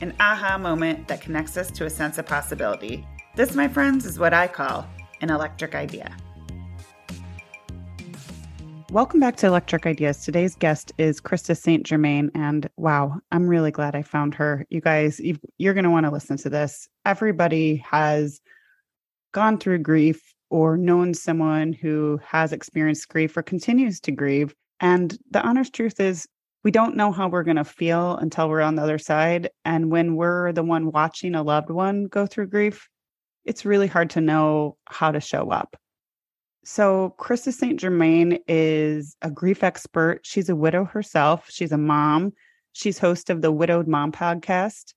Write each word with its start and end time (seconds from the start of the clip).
an 0.00 0.14
aha 0.20 0.58
moment 0.58 1.08
that 1.08 1.20
connects 1.20 1.56
us 1.56 1.70
to 1.70 1.86
a 1.86 1.90
sense 1.90 2.18
of 2.18 2.26
possibility. 2.26 3.06
This, 3.34 3.54
my 3.54 3.66
friends, 3.66 4.04
is 4.04 4.18
what 4.18 4.34
I 4.34 4.46
call 4.46 4.86
an 5.22 5.30
electric 5.30 5.74
idea. 5.74 6.14
Welcome 8.90 9.20
back 9.20 9.36
to 9.36 9.46
Electric 9.46 9.86
Ideas. 9.86 10.24
Today's 10.24 10.54
guest 10.54 10.92
is 10.96 11.20
Krista 11.20 11.56
St. 11.56 11.84
Germain. 11.84 12.30
And 12.34 12.68
wow, 12.76 13.18
I'm 13.32 13.48
really 13.48 13.70
glad 13.70 13.96
I 13.96 14.02
found 14.02 14.34
her. 14.34 14.66
You 14.70 14.80
guys, 14.80 15.20
you're 15.58 15.74
going 15.74 15.84
to 15.84 15.90
want 15.90 16.06
to 16.06 16.12
listen 16.12 16.36
to 16.38 16.50
this. 16.50 16.88
Everybody 17.04 17.76
has 17.76 18.40
gone 19.32 19.58
through 19.58 19.78
grief 19.78 20.34
or 20.50 20.76
known 20.76 21.14
someone 21.14 21.72
who 21.72 22.20
has 22.24 22.52
experienced 22.52 23.08
grief 23.08 23.36
or 23.36 23.42
continues 23.42 23.98
to 24.00 24.12
grieve. 24.12 24.54
And 24.80 25.18
the 25.30 25.42
honest 25.42 25.74
truth 25.74 25.98
is, 26.00 26.28
we 26.66 26.72
don't 26.72 26.96
know 26.96 27.12
how 27.12 27.28
we're 27.28 27.44
going 27.44 27.54
to 27.54 27.62
feel 27.64 28.16
until 28.16 28.48
we're 28.48 28.60
on 28.60 28.74
the 28.74 28.82
other 28.82 28.98
side. 28.98 29.50
And 29.64 29.88
when 29.88 30.16
we're 30.16 30.50
the 30.50 30.64
one 30.64 30.90
watching 30.90 31.36
a 31.36 31.44
loved 31.44 31.70
one 31.70 32.06
go 32.06 32.26
through 32.26 32.48
grief, 32.48 32.88
it's 33.44 33.64
really 33.64 33.86
hard 33.86 34.10
to 34.10 34.20
know 34.20 34.76
how 34.86 35.12
to 35.12 35.20
show 35.20 35.52
up. 35.52 35.76
So, 36.64 37.14
Krista 37.20 37.52
St. 37.52 37.78
Germain 37.78 38.40
is 38.48 39.16
a 39.22 39.30
grief 39.30 39.62
expert. 39.62 40.22
She's 40.24 40.48
a 40.48 40.56
widow 40.56 40.84
herself, 40.84 41.46
she's 41.48 41.70
a 41.70 41.78
mom. 41.78 42.32
She's 42.72 42.98
host 42.98 43.30
of 43.30 43.42
the 43.42 43.52
Widowed 43.52 43.86
Mom 43.86 44.10
podcast. 44.10 44.92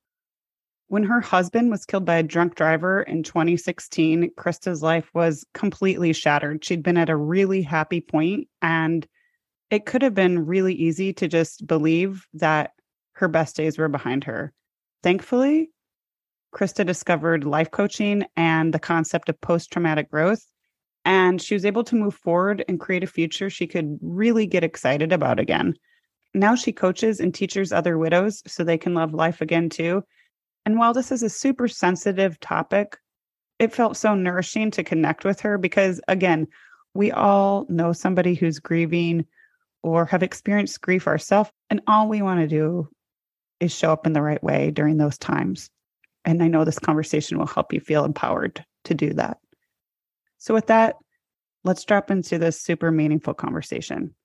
When 0.87 1.03
her 1.03 1.21
husband 1.21 1.69
was 1.69 1.85
killed 1.85 2.03
by 2.03 2.15
a 2.15 2.23
drunk 2.23 2.55
driver 2.55 3.03
in 3.03 3.21
2016, 3.21 4.31
Krista's 4.35 4.81
life 4.81 5.11
was 5.13 5.45
completely 5.53 6.13
shattered. 6.13 6.65
She'd 6.65 6.81
been 6.81 6.97
at 6.97 7.11
a 7.11 7.15
really 7.15 7.61
happy 7.61 8.01
point 8.01 8.47
and 8.59 9.07
it 9.69 9.85
could 9.85 10.01
have 10.01 10.13
been 10.13 10.45
really 10.45 10.73
easy 10.73 11.13
to 11.13 11.27
just 11.27 11.65
believe 11.67 12.27
that 12.33 12.71
her 13.13 13.27
best 13.27 13.55
days 13.55 13.77
were 13.77 13.87
behind 13.87 14.23
her. 14.23 14.53
Thankfully, 15.03 15.69
Krista 16.53 16.85
discovered 16.85 17.43
life 17.43 17.69
coaching 17.69 18.25
and 18.35 18.73
the 18.73 18.79
concept 18.79 19.29
of 19.29 19.39
post 19.41 19.71
traumatic 19.71 20.09
growth. 20.09 20.43
And 21.05 21.41
she 21.41 21.53
was 21.53 21.65
able 21.65 21.83
to 21.85 21.95
move 21.95 22.15
forward 22.15 22.63
and 22.67 22.79
create 22.79 23.03
a 23.03 23.07
future 23.07 23.49
she 23.49 23.67
could 23.67 23.97
really 24.01 24.45
get 24.45 24.63
excited 24.63 25.11
about 25.11 25.39
again. 25.39 25.75
Now 26.33 26.55
she 26.55 26.71
coaches 26.71 27.19
and 27.19 27.33
teaches 27.33 27.71
other 27.71 27.97
widows 27.97 28.43
so 28.47 28.63
they 28.63 28.77
can 28.77 28.93
love 28.93 29.13
life 29.13 29.41
again 29.41 29.69
too. 29.69 30.03
And 30.65 30.77
while 30.77 30.93
this 30.93 31.11
is 31.11 31.23
a 31.23 31.29
super 31.29 31.67
sensitive 31.67 32.39
topic, 32.39 32.97
it 33.59 33.73
felt 33.73 33.97
so 33.97 34.13
nourishing 34.13 34.71
to 34.71 34.83
connect 34.83 35.23
with 35.23 35.39
her 35.41 35.57
because, 35.57 35.99
again, 36.07 36.47
we 36.93 37.11
all 37.11 37.65
know 37.69 37.93
somebody 37.93 38.35
who's 38.35 38.59
grieving 38.59 39.25
or 39.83 40.05
have 40.05 40.23
experienced 40.23 40.81
grief 40.81 41.07
ourselves. 41.07 41.49
And 41.69 41.81
all 41.87 42.07
we 42.07 42.21
want 42.21 42.41
to 42.41 42.47
do 42.47 42.89
is 43.59 43.75
show 43.75 43.91
up 43.91 44.05
in 44.05 44.13
the 44.13 44.21
right 44.21 44.43
way 44.43 44.71
during 44.71 44.97
those 44.97 45.17
times. 45.17 45.69
And 46.25 46.43
I 46.43 46.47
know 46.47 46.65
this 46.65 46.79
conversation 46.79 47.37
will 47.37 47.45
help 47.45 47.73
you 47.73 47.79
feel 47.79 48.05
empowered 48.05 48.63
to 48.85 48.93
do 48.93 49.13
that. 49.13 49.37
So, 50.37 50.53
with 50.53 50.67
that, 50.67 50.95
let's 51.63 51.83
drop 51.83 52.11
into 52.11 52.37
this 52.37 52.61
super 52.61 52.91
meaningful 52.91 53.33
conversation. 53.33 54.15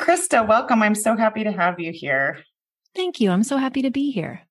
Krista, 0.00 0.46
welcome. 0.46 0.82
I'm 0.82 0.94
so 0.94 1.16
happy 1.16 1.44
to 1.44 1.52
have 1.52 1.78
you 1.78 1.92
here. 1.92 2.42
Thank 2.94 3.20
you. 3.20 3.30
I'm 3.30 3.42
so 3.42 3.56
happy 3.56 3.82
to 3.82 3.90
be 3.90 4.10
here. 4.10 4.42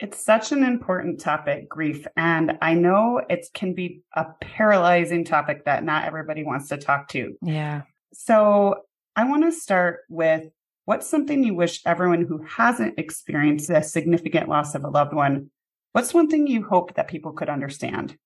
It's 0.00 0.24
such 0.24 0.52
an 0.52 0.62
important 0.62 1.20
topic, 1.20 1.68
grief. 1.68 2.06
And 2.16 2.56
I 2.62 2.74
know 2.74 3.20
it 3.28 3.48
can 3.52 3.74
be 3.74 4.02
a 4.14 4.26
paralyzing 4.40 5.24
topic 5.24 5.64
that 5.64 5.82
not 5.82 6.04
everybody 6.04 6.44
wants 6.44 6.68
to 6.68 6.76
talk 6.76 7.08
to. 7.08 7.34
Yeah. 7.42 7.82
So 8.12 8.82
I 9.18 9.24
want 9.24 9.42
to 9.42 9.50
start 9.50 10.02
with 10.08 10.44
what's 10.84 11.10
something 11.10 11.42
you 11.42 11.52
wish 11.52 11.82
everyone 11.84 12.22
who 12.22 12.40
hasn't 12.44 13.00
experienced 13.00 13.68
a 13.68 13.82
significant 13.82 14.48
loss 14.48 14.76
of 14.76 14.84
a 14.84 14.88
loved 14.88 15.12
one, 15.12 15.50
what's 15.90 16.14
one 16.14 16.28
thing 16.28 16.46
you 16.46 16.62
hope 16.62 16.94
that 16.94 17.08
people 17.08 17.32
could 17.32 17.48
understand? 17.48 18.16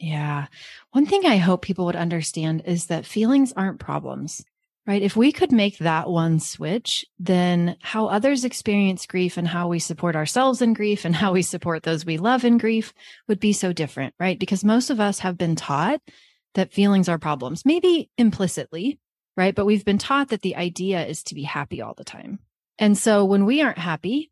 Yeah. 0.00 0.46
One 0.92 1.04
thing 1.04 1.26
I 1.26 1.36
hope 1.36 1.60
people 1.60 1.84
would 1.84 1.96
understand 1.96 2.62
is 2.64 2.86
that 2.86 3.04
feelings 3.04 3.52
aren't 3.52 3.78
problems, 3.78 4.42
right? 4.86 5.02
If 5.02 5.16
we 5.16 5.32
could 5.32 5.52
make 5.52 5.76
that 5.80 6.08
one 6.08 6.40
switch, 6.40 7.04
then 7.18 7.76
how 7.82 8.06
others 8.06 8.46
experience 8.46 9.04
grief 9.04 9.36
and 9.36 9.46
how 9.46 9.68
we 9.68 9.78
support 9.80 10.16
ourselves 10.16 10.62
in 10.62 10.72
grief 10.72 11.04
and 11.04 11.14
how 11.14 11.32
we 11.34 11.42
support 11.42 11.82
those 11.82 12.06
we 12.06 12.16
love 12.16 12.42
in 12.42 12.56
grief 12.56 12.94
would 13.28 13.38
be 13.38 13.52
so 13.52 13.74
different, 13.74 14.14
right? 14.18 14.38
Because 14.38 14.64
most 14.64 14.88
of 14.88 14.98
us 14.98 15.18
have 15.18 15.36
been 15.36 15.56
taught 15.56 16.00
that 16.54 16.72
feelings 16.72 17.06
are 17.06 17.18
problems, 17.18 17.66
maybe 17.66 18.08
implicitly, 18.16 18.98
right? 19.36 19.54
But 19.54 19.66
we've 19.66 19.84
been 19.84 19.98
taught 19.98 20.28
that 20.28 20.42
the 20.42 20.56
idea 20.56 21.04
is 21.04 21.22
to 21.24 21.34
be 21.34 21.42
happy 21.42 21.82
all 21.82 21.94
the 21.94 22.04
time. 22.04 22.38
And 22.78 22.96
so 22.96 23.24
when 23.24 23.46
we 23.46 23.62
aren't 23.62 23.78
happy 23.78 24.30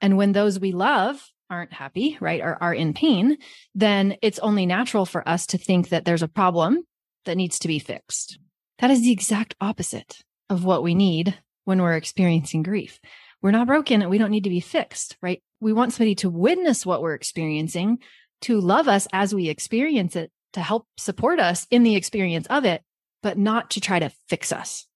and 0.00 0.16
when 0.16 0.32
those 0.32 0.58
we 0.58 0.72
love 0.72 1.24
aren't 1.48 1.72
happy, 1.72 2.16
right, 2.20 2.40
or 2.40 2.56
are 2.62 2.74
in 2.74 2.94
pain, 2.94 3.36
then 3.74 4.16
it's 4.22 4.38
only 4.38 4.66
natural 4.66 5.04
for 5.04 5.28
us 5.28 5.46
to 5.48 5.58
think 5.58 5.88
that 5.88 6.04
there's 6.04 6.22
a 6.22 6.28
problem 6.28 6.84
that 7.24 7.36
needs 7.36 7.58
to 7.60 7.68
be 7.68 7.78
fixed. 7.78 8.38
That 8.78 8.90
is 8.90 9.02
the 9.02 9.12
exact 9.12 9.54
opposite 9.60 10.22
of 10.48 10.64
what 10.64 10.82
we 10.82 10.94
need 10.94 11.36
when 11.64 11.82
we're 11.82 11.94
experiencing 11.94 12.62
grief. 12.62 13.00
We're 13.42 13.50
not 13.50 13.66
broken 13.66 14.02
and 14.02 14.10
we 14.10 14.18
don't 14.18 14.30
need 14.30 14.44
to 14.44 14.50
be 14.50 14.60
fixed, 14.60 15.16
right? 15.20 15.42
We 15.60 15.72
want 15.72 15.92
somebody 15.92 16.14
to 16.16 16.30
witness 16.30 16.86
what 16.86 17.02
we're 17.02 17.14
experiencing, 17.14 17.98
to 18.42 18.60
love 18.60 18.88
us 18.88 19.06
as 19.12 19.34
we 19.34 19.48
experience 19.48 20.16
it, 20.16 20.30
to 20.54 20.60
help 20.60 20.86
support 20.96 21.40
us 21.40 21.66
in 21.70 21.82
the 21.82 21.96
experience 21.96 22.46
of 22.48 22.64
it, 22.64 22.82
but 23.22 23.38
not 23.38 23.70
to 23.70 23.80
try 23.80 23.98
to 23.98 24.10
fix 24.28 24.52
us. 24.52 24.86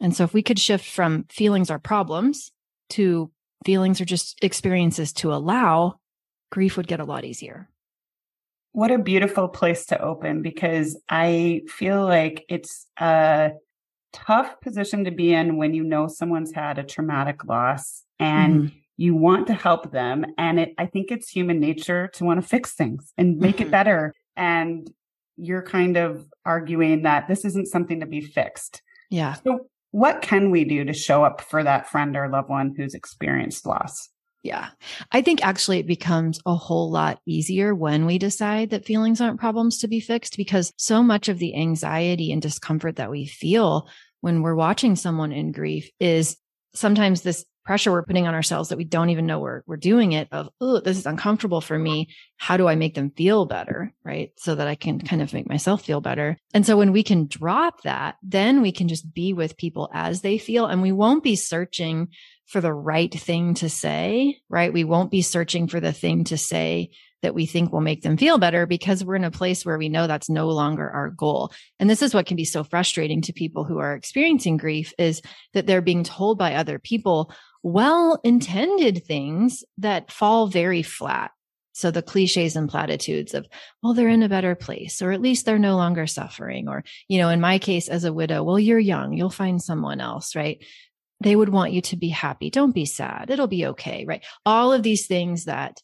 And 0.00 0.14
so 0.14 0.24
if 0.24 0.34
we 0.34 0.42
could 0.42 0.58
shift 0.58 0.86
from 0.86 1.24
feelings 1.30 1.70
are 1.70 1.78
problems 1.78 2.50
to 2.90 3.30
feelings 3.64 4.00
are 4.00 4.04
just 4.04 4.42
experiences 4.42 5.12
to 5.14 5.32
allow, 5.32 5.98
grief 6.50 6.76
would 6.76 6.86
get 6.86 7.00
a 7.00 7.04
lot 7.04 7.24
easier. 7.24 7.68
What 8.72 8.90
a 8.90 8.98
beautiful 8.98 9.48
place 9.48 9.86
to 9.86 10.00
open 10.00 10.42
because 10.42 11.00
I 11.08 11.62
feel 11.68 12.04
like 12.04 12.44
it's 12.48 12.86
a 12.98 13.52
tough 14.12 14.60
position 14.60 15.04
to 15.04 15.10
be 15.10 15.32
in 15.32 15.56
when 15.56 15.74
you 15.74 15.84
know 15.84 16.08
someone's 16.08 16.52
had 16.52 16.78
a 16.78 16.84
traumatic 16.84 17.44
loss 17.44 18.04
and 18.18 18.54
mm-hmm. 18.54 18.76
you 18.96 19.14
want 19.14 19.46
to 19.46 19.54
help 19.54 19.92
them. 19.92 20.24
And 20.38 20.58
it, 20.58 20.74
I 20.76 20.86
think 20.86 21.10
it's 21.10 21.28
human 21.28 21.60
nature 21.60 22.08
to 22.14 22.24
want 22.24 22.42
to 22.42 22.48
fix 22.48 22.74
things 22.74 23.12
and 23.16 23.38
make 23.38 23.56
mm-hmm. 23.56 23.68
it 23.68 23.70
better. 23.70 24.14
And 24.36 24.90
you're 25.36 25.62
kind 25.62 25.96
of 25.96 26.26
arguing 26.44 27.02
that 27.02 27.28
this 27.28 27.44
isn't 27.44 27.68
something 27.68 28.00
to 28.00 28.06
be 28.06 28.20
fixed. 28.20 28.82
Yeah. 29.10 29.34
So, 29.34 29.66
what 29.90 30.22
can 30.22 30.50
we 30.50 30.64
do 30.64 30.84
to 30.84 30.92
show 30.92 31.24
up 31.24 31.40
for 31.40 31.62
that 31.62 31.88
friend 31.88 32.16
or 32.16 32.28
loved 32.28 32.48
one 32.48 32.74
who's 32.76 32.94
experienced 32.94 33.64
loss? 33.64 34.08
Yeah. 34.42 34.68
I 35.10 35.22
think 35.22 35.44
actually 35.44 35.78
it 35.78 35.86
becomes 35.86 36.38
a 36.44 36.54
whole 36.54 36.90
lot 36.90 37.18
easier 37.26 37.74
when 37.74 38.04
we 38.04 38.18
decide 38.18 38.70
that 38.70 38.84
feelings 38.84 39.20
aren't 39.20 39.40
problems 39.40 39.78
to 39.78 39.88
be 39.88 40.00
fixed 40.00 40.36
because 40.36 40.72
so 40.76 41.02
much 41.02 41.30
of 41.30 41.38
the 41.38 41.56
anxiety 41.56 42.30
and 42.30 42.42
discomfort 42.42 42.96
that 42.96 43.10
we 43.10 43.24
feel 43.24 43.88
when 44.20 44.42
we're 44.42 44.54
watching 44.54 44.96
someone 44.96 45.32
in 45.32 45.50
grief 45.50 45.88
is 45.98 46.36
sometimes 46.74 47.22
this 47.22 47.46
pressure 47.64 47.90
we're 47.90 48.04
putting 48.04 48.26
on 48.26 48.34
ourselves 48.34 48.68
that 48.68 48.78
we 48.78 48.84
don't 48.84 49.10
even 49.10 49.26
know 49.26 49.40
we're, 49.40 49.62
we're 49.66 49.76
doing 49.76 50.12
it 50.12 50.28
of, 50.32 50.48
oh, 50.60 50.80
this 50.80 50.98
is 50.98 51.06
uncomfortable 51.06 51.60
for 51.60 51.78
me. 51.78 52.08
How 52.36 52.56
do 52.56 52.68
I 52.68 52.74
make 52.74 52.94
them 52.94 53.10
feel 53.10 53.46
better? 53.46 53.92
Right. 54.04 54.32
So 54.36 54.54
that 54.54 54.68
I 54.68 54.74
can 54.74 55.00
kind 55.00 55.22
of 55.22 55.32
make 55.32 55.48
myself 55.48 55.82
feel 55.82 56.00
better. 56.00 56.36
And 56.52 56.66
so 56.66 56.76
when 56.76 56.92
we 56.92 57.02
can 57.02 57.26
drop 57.26 57.82
that, 57.82 58.16
then 58.22 58.60
we 58.60 58.72
can 58.72 58.88
just 58.88 59.12
be 59.12 59.32
with 59.32 59.56
people 59.56 59.90
as 59.92 60.20
they 60.20 60.38
feel 60.38 60.66
and 60.66 60.82
we 60.82 60.92
won't 60.92 61.22
be 61.22 61.36
searching 61.36 62.08
for 62.46 62.60
the 62.60 62.72
right 62.72 63.12
thing 63.12 63.54
to 63.54 63.70
say, 63.70 64.38
right? 64.48 64.72
We 64.72 64.84
won't 64.84 65.10
be 65.10 65.22
searching 65.22 65.66
for 65.66 65.80
the 65.80 65.92
thing 65.92 66.24
to 66.24 66.36
say 66.36 66.90
that 67.24 67.34
we 67.34 67.46
think 67.46 67.72
will 67.72 67.80
make 67.80 68.02
them 68.02 68.18
feel 68.18 68.36
better 68.36 68.66
because 68.66 69.02
we're 69.02 69.16
in 69.16 69.24
a 69.24 69.30
place 69.30 69.64
where 69.64 69.78
we 69.78 69.88
know 69.88 70.06
that's 70.06 70.28
no 70.28 70.48
longer 70.48 70.90
our 70.90 71.08
goal. 71.08 71.50
And 71.80 71.88
this 71.88 72.02
is 72.02 72.12
what 72.12 72.26
can 72.26 72.36
be 72.36 72.44
so 72.44 72.62
frustrating 72.62 73.22
to 73.22 73.32
people 73.32 73.64
who 73.64 73.78
are 73.78 73.94
experiencing 73.94 74.58
grief 74.58 74.92
is 74.98 75.22
that 75.54 75.66
they're 75.66 75.80
being 75.80 76.04
told 76.04 76.36
by 76.36 76.54
other 76.54 76.78
people, 76.78 77.32
well 77.64 78.20
intended 78.22 79.04
things 79.04 79.64
that 79.78 80.12
fall 80.12 80.46
very 80.46 80.82
flat. 80.82 81.32
So 81.72 81.90
the 81.90 82.02
cliches 82.02 82.54
and 82.54 82.68
platitudes 82.68 83.34
of, 83.34 83.48
well, 83.82 83.94
they're 83.94 84.08
in 84.08 84.22
a 84.22 84.28
better 84.28 84.54
place, 84.54 85.02
or 85.02 85.10
at 85.10 85.20
least 85.20 85.44
they're 85.44 85.58
no 85.58 85.74
longer 85.74 86.06
suffering. 86.06 86.68
Or, 86.68 86.84
you 87.08 87.18
know, 87.18 87.30
in 87.30 87.40
my 87.40 87.58
case 87.58 87.88
as 87.88 88.04
a 88.04 88.12
widow, 88.12 88.44
well, 88.44 88.60
you're 88.60 88.78
young, 88.78 89.14
you'll 89.14 89.30
find 89.30 89.60
someone 89.60 90.00
else, 90.00 90.36
right? 90.36 90.62
They 91.20 91.34
would 91.34 91.48
want 91.48 91.72
you 91.72 91.80
to 91.80 91.96
be 91.96 92.10
happy. 92.10 92.50
Don't 92.50 92.74
be 92.74 92.84
sad. 92.84 93.30
It'll 93.30 93.48
be 93.48 93.66
okay, 93.66 94.04
right? 94.06 94.24
All 94.46 94.72
of 94.72 94.84
these 94.84 95.06
things 95.08 95.46
that 95.46 95.80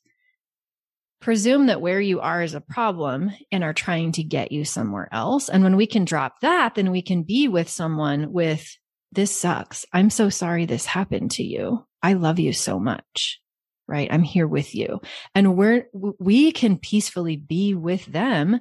presume 1.21 1.67
that 1.67 1.81
where 1.81 2.00
you 2.00 2.21
are 2.21 2.43
is 2.43 2.55
a 2.55 2.61
problem 2.61 3.32
and 3.50 3.65
are 3.65 3.75
trying 3.75 4.12
to 4.12 4.23
get 4.23 4.53
you 4.53 4.65
somewhere 4.65 5.09
else. 5.12 5.49
And 5.49 5.65
when 5.65 5.77
we 5.77 5.87
can 5.87 6.05
drop 6.05 6.41
that, 6.41 6.75
then 6.75 6.91
we 6.91 7.03
can 7.03 7.23
be 7.23 7.49
with 7.49 7.69
someone 7.69 8.32
with 8.32 8.77
this 9.12 9.36
sucks. 9.36 9.84
I'm 9.92 10.10
so 10.10 10.28
sorry 10.28 10.66
this 10.66 10.86
happened 10.86 11.32
to 11.32 11.42
you. 11.42 11.86
I 12.02 12.14
love 12.14 12.38
you 12.38 12.52
so 12.52 12.78
much. 12.78 13.40
Right. 13.88 14.08
I'm 14.12 14.22
here 14.22 14.46
with 14.46 14.74
you. 14.74 15.00
And 15.34 15.56
we're, 15.56 15.88
we 15.92 16.52
can 16.52 16.78
peacefully 16.78 17.36
be 17.36 17.74
with 17.74 18.06
them. 18.06 18.60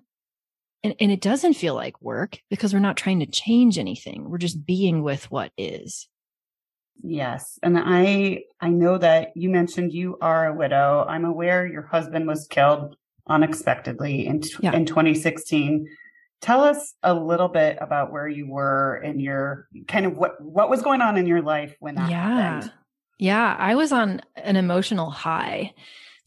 And, 0.83 0.95
and 0.99 1.11
it 1.11 1.21
doesn't 1.21 1.53
feel 1.53 1.75
like 1.75 2.01
work 2.01 2.39
because 2.49 2.73
we're 2.73 2.79
not 2.79 2.97
trying 2.97 3.19
to 3.19 3.27
change 3.27 3.77
anything. 3.77 4.27
We're 4.27 4.39
just 4.39 4.65
being 4.65 5.03
with 5.03 5.29
what 5.29 5.51
is. 5.55 6.07
Yes. 7.03 7.59
And 7.61 7.77
I, 7.77 8.43
I 8.59 8.69
know 8.69 8.97
that 8.97 9.31
you 9.35 9.49
mentioned 9.49 9.93
you 9.93 10.17
are 10.19 10.47
a 10.47 10.55
widow. 10.55 11.05
I'm 11.07 11.25
aware 11.25 11.67
your 11.67 11.83
husband 11.83 12.27
was 12.27 12.47
killed 12.47 12.95
unexpectedly 13.27 14.25
in, 14.25 14.41
yeah. 14.61 14.73
in 14.73 14.85
2016. 14.85 15.87
Tell 16.41 16.63
us 16.63 16.94
a 17.03 17.13
little 17.13 17.50
bit 17.50 17.77
about 17.81 18.12
where 18.12 18.27
you 18.27 18.47
were 18.47 19.01
in 19.03 19.19
your 19.19 19.68
kind 19.88 20.06
of 20.06 20.18
what, 20.18 20.41
what 20.41 20.69
was 20.69 20.81
going 20.81 21.01
on 21.01 21.18
in 21.18 21.27
your 21.27 21.41
life 21.41 21.75
when 21.80 21.95
that 21.95 22.09
yeah. 22.09 22.41
happened. 22.41 22.74
Yeah. 23.18 23.56
I 23.59 23.75
was 23.75 23.91
on 23.91 24.21
an 24.36 24.56
emotional 24.56 25.09
high. 25.09 25.74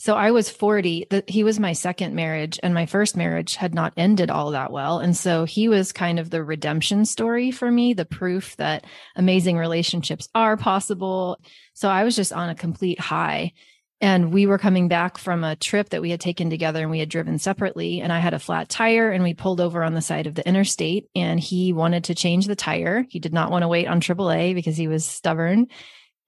So 0.03 0.17
I 0.17 0.33
was 0.33 0.51
40. 0.51 1.07
The, 1.11 1.23
he 1.29 1.45
was 1.45 1.61
my 1.61 1.75
second 1.75 2.17
marriage, 2.17 2.59
and 2.61 2.75
my 2.75 2.87
first 2.87 3.17
marriage 3.17 3.55
had 3.55 3.73
not 3.73 3.93
ended 3.97 4.31
all 4.31 4.51
that 4.51 4.73
well. 4.73 4.99
And 4.99 5.17
so 5.17 5.45
he 5.45 5.69
was 5.69 5.93
kind 5.93 6.19
of 6.19 6.29
the 6.29 6.43
redemption 6.43 7.05
story 7.05 7.53
for 7.53 7.71
me, 7.71 7.95
the 7.95 8.05
proof 8.05 8.57
that 8.57 8.85
amazing 9.15 9.59
relationships 9.59 10.29
are 10.35 10.57
possible. 10.57 11.39
So 11.75 11.89
I 11.89 12.03
was 12.03 12.17
just 12.17 12.33
on 12.33 12.49
a 12.49 12.55
complete 12.57 12.99
high. 12.99 13.53
And 14.03 14.33
we 14.33 14.47
were 14.47 14.59
coming 14.59 14.89
back 14.89 15.17
from 15.17 15.45
a 15.45 15.55
trip 15.55 15.91
that 15.91 16.03
we 16.03 16.11
had 16.11 16.21
taken 16.21 16.51
together 16.51 16.81
and 16.83 16.91
we 16.91 16.99
had 16.99 17.09
driven 17.09 17.39
separately. 17.39 18.01
And 18.01 18.13
I 18.13 18.19
had 18.19 18.35
a 18.35 18.41
flat 18.41 18.69
tire 18.69 19.13
and 19.13 19.23
we 19.23 19.33
pulled 19.33 19.61
over 19.61 19.85
on 19.85 19.95
the 19.95 20.03
side 20.03 20.27
of 20.27 20.35
the 20.35 20.47
interstate 20.47 21.07
and 21.15 21.39
he 21.39 21.73
wanted 21.73 22.05
to 22.05 22.15
change 22.17 22.49
the 22.49 22.57
tire. 22.57 23.07
He 23.09 23.21
did 23.21 23.33
not 23.33 23.53
want 23.53 23.63
to 23.63 23.69
wait 23.69 23.87
on 23.87 24.01
AAA 24.01 24.57
because 24.57 24.77
he 24.77 24.89
was 24.89 25.07
stubborn. 25.07 25.69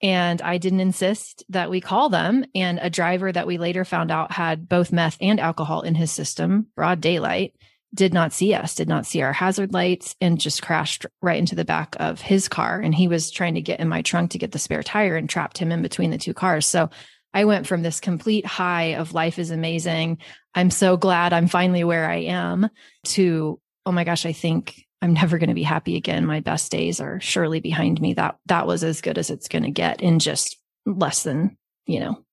And 0.00 0.40
I 0.40 0.58
didn't 0.58 0.80
insist 0.80 1.44
that 1.48 1.68
we 1.68 1.80
call 1.80 2.10
them. 2.10 2.44
And 2.54 2.78
a 2.80 2.90
driver 2.90 3.32
that 3.32 3.46
we 3.46 3.58
later 3.58 3.84
found 3.84 4.12
out 4.12 4.30
had 4.30 4.68
both 4.68 4.92
meth 4.92 5.16
and 5.20 5.40
alcohol 5.40 5.82
in 5.82 5.96
his 5.96 6.12
system, 6.12 6.68
broad 6.76 7.00
daylight, 7.00 7.54
did 7.92 8.12
not 8.12 8.32
see 8.32 8.54
us, 8.54 8.74
did 8.74 8.88
not 8.88 9.06
see 9.06 9.22
our 9.22 9.32
hazard 9.32 9.72
lights, 9.72 10.14
and 10.20 10.40
just 10.40 10.62
crashed 10.62 11.06
right 11.22 11.38
into 11.38 11.54
the 11.54 11.64
back 11.64 11.96
of 11.98 12.20
his 12.20 12.48
car. 12.48 12.78
And 12.80 12.94
he 12.94 13.08
was 13.08 13.30
trying 13.30 13.54
to 13.54 13.60
get 13.60 13.80
in 13.80 13.88
my 13.88 14.02
trunk 14.02 14.32
to 14.32 14.38
get 14.38 14.52
the 14.52 14.58
spare 14.58 14.82
tire 14.82 15.16
and 15.16 15.28
trapped 15.28 15.58
him 15.58 15.72
in 15.72 15.80
between 15.80 16.10
the 16.10 16.18
two 16.18 16.34
cars. 16.34 16.66
So 16.66 16.90
I 17.34 17.44
went 17.44 17.66
from 17.66 17.82
this 17.82 17.98
complete 17.98 18.46
high 18.46 18.94
of 18.94 19.12
life 19.12 19.40
is 19.40 19.50
amazing. 19.50 20.18
I'm 20.54 20.70
so 20.70 20.96
glad 20.96 21.32
I'm 21.32 21.48
finally 21.48 21.82
where 21.82 22.08
I 22.08 22.18
am 22.18 22.70
to, 23.06 23.60
oh 23.84 23.92
my 23.92 24.04
gosh, 24.04 24.24
I 24.24 24.32
think 24.32 24.86
I'm 25.02 25.12
never 25.12 25.38
going 25.38 25.48
to 25.48 25.54
be 25.54 25.64
happy 25.64 25.96
again. 25.96 26.24
My 26.24 26.38
best 26.38 26.70
days 26.70 27.00
are 27.00 27.20
surely 27.20 27.60
behind 27.60 28.00
me. 28.00 28.14
That 28.14 28.38
that 28.46 28.68
was 28.68 28.84
as 28.84 29.00
good 29.00 29.18
as 29.18 29.30
it's 29.30 29.48
going 29.48 29.64
to 29.64 29.72
get 29.72 30.00
in 30.00 30.20
just 30.20 30.56
less 30.86 31.24
than, 31.24 31.58
you 31.86 31.98
know, 31.98 32.24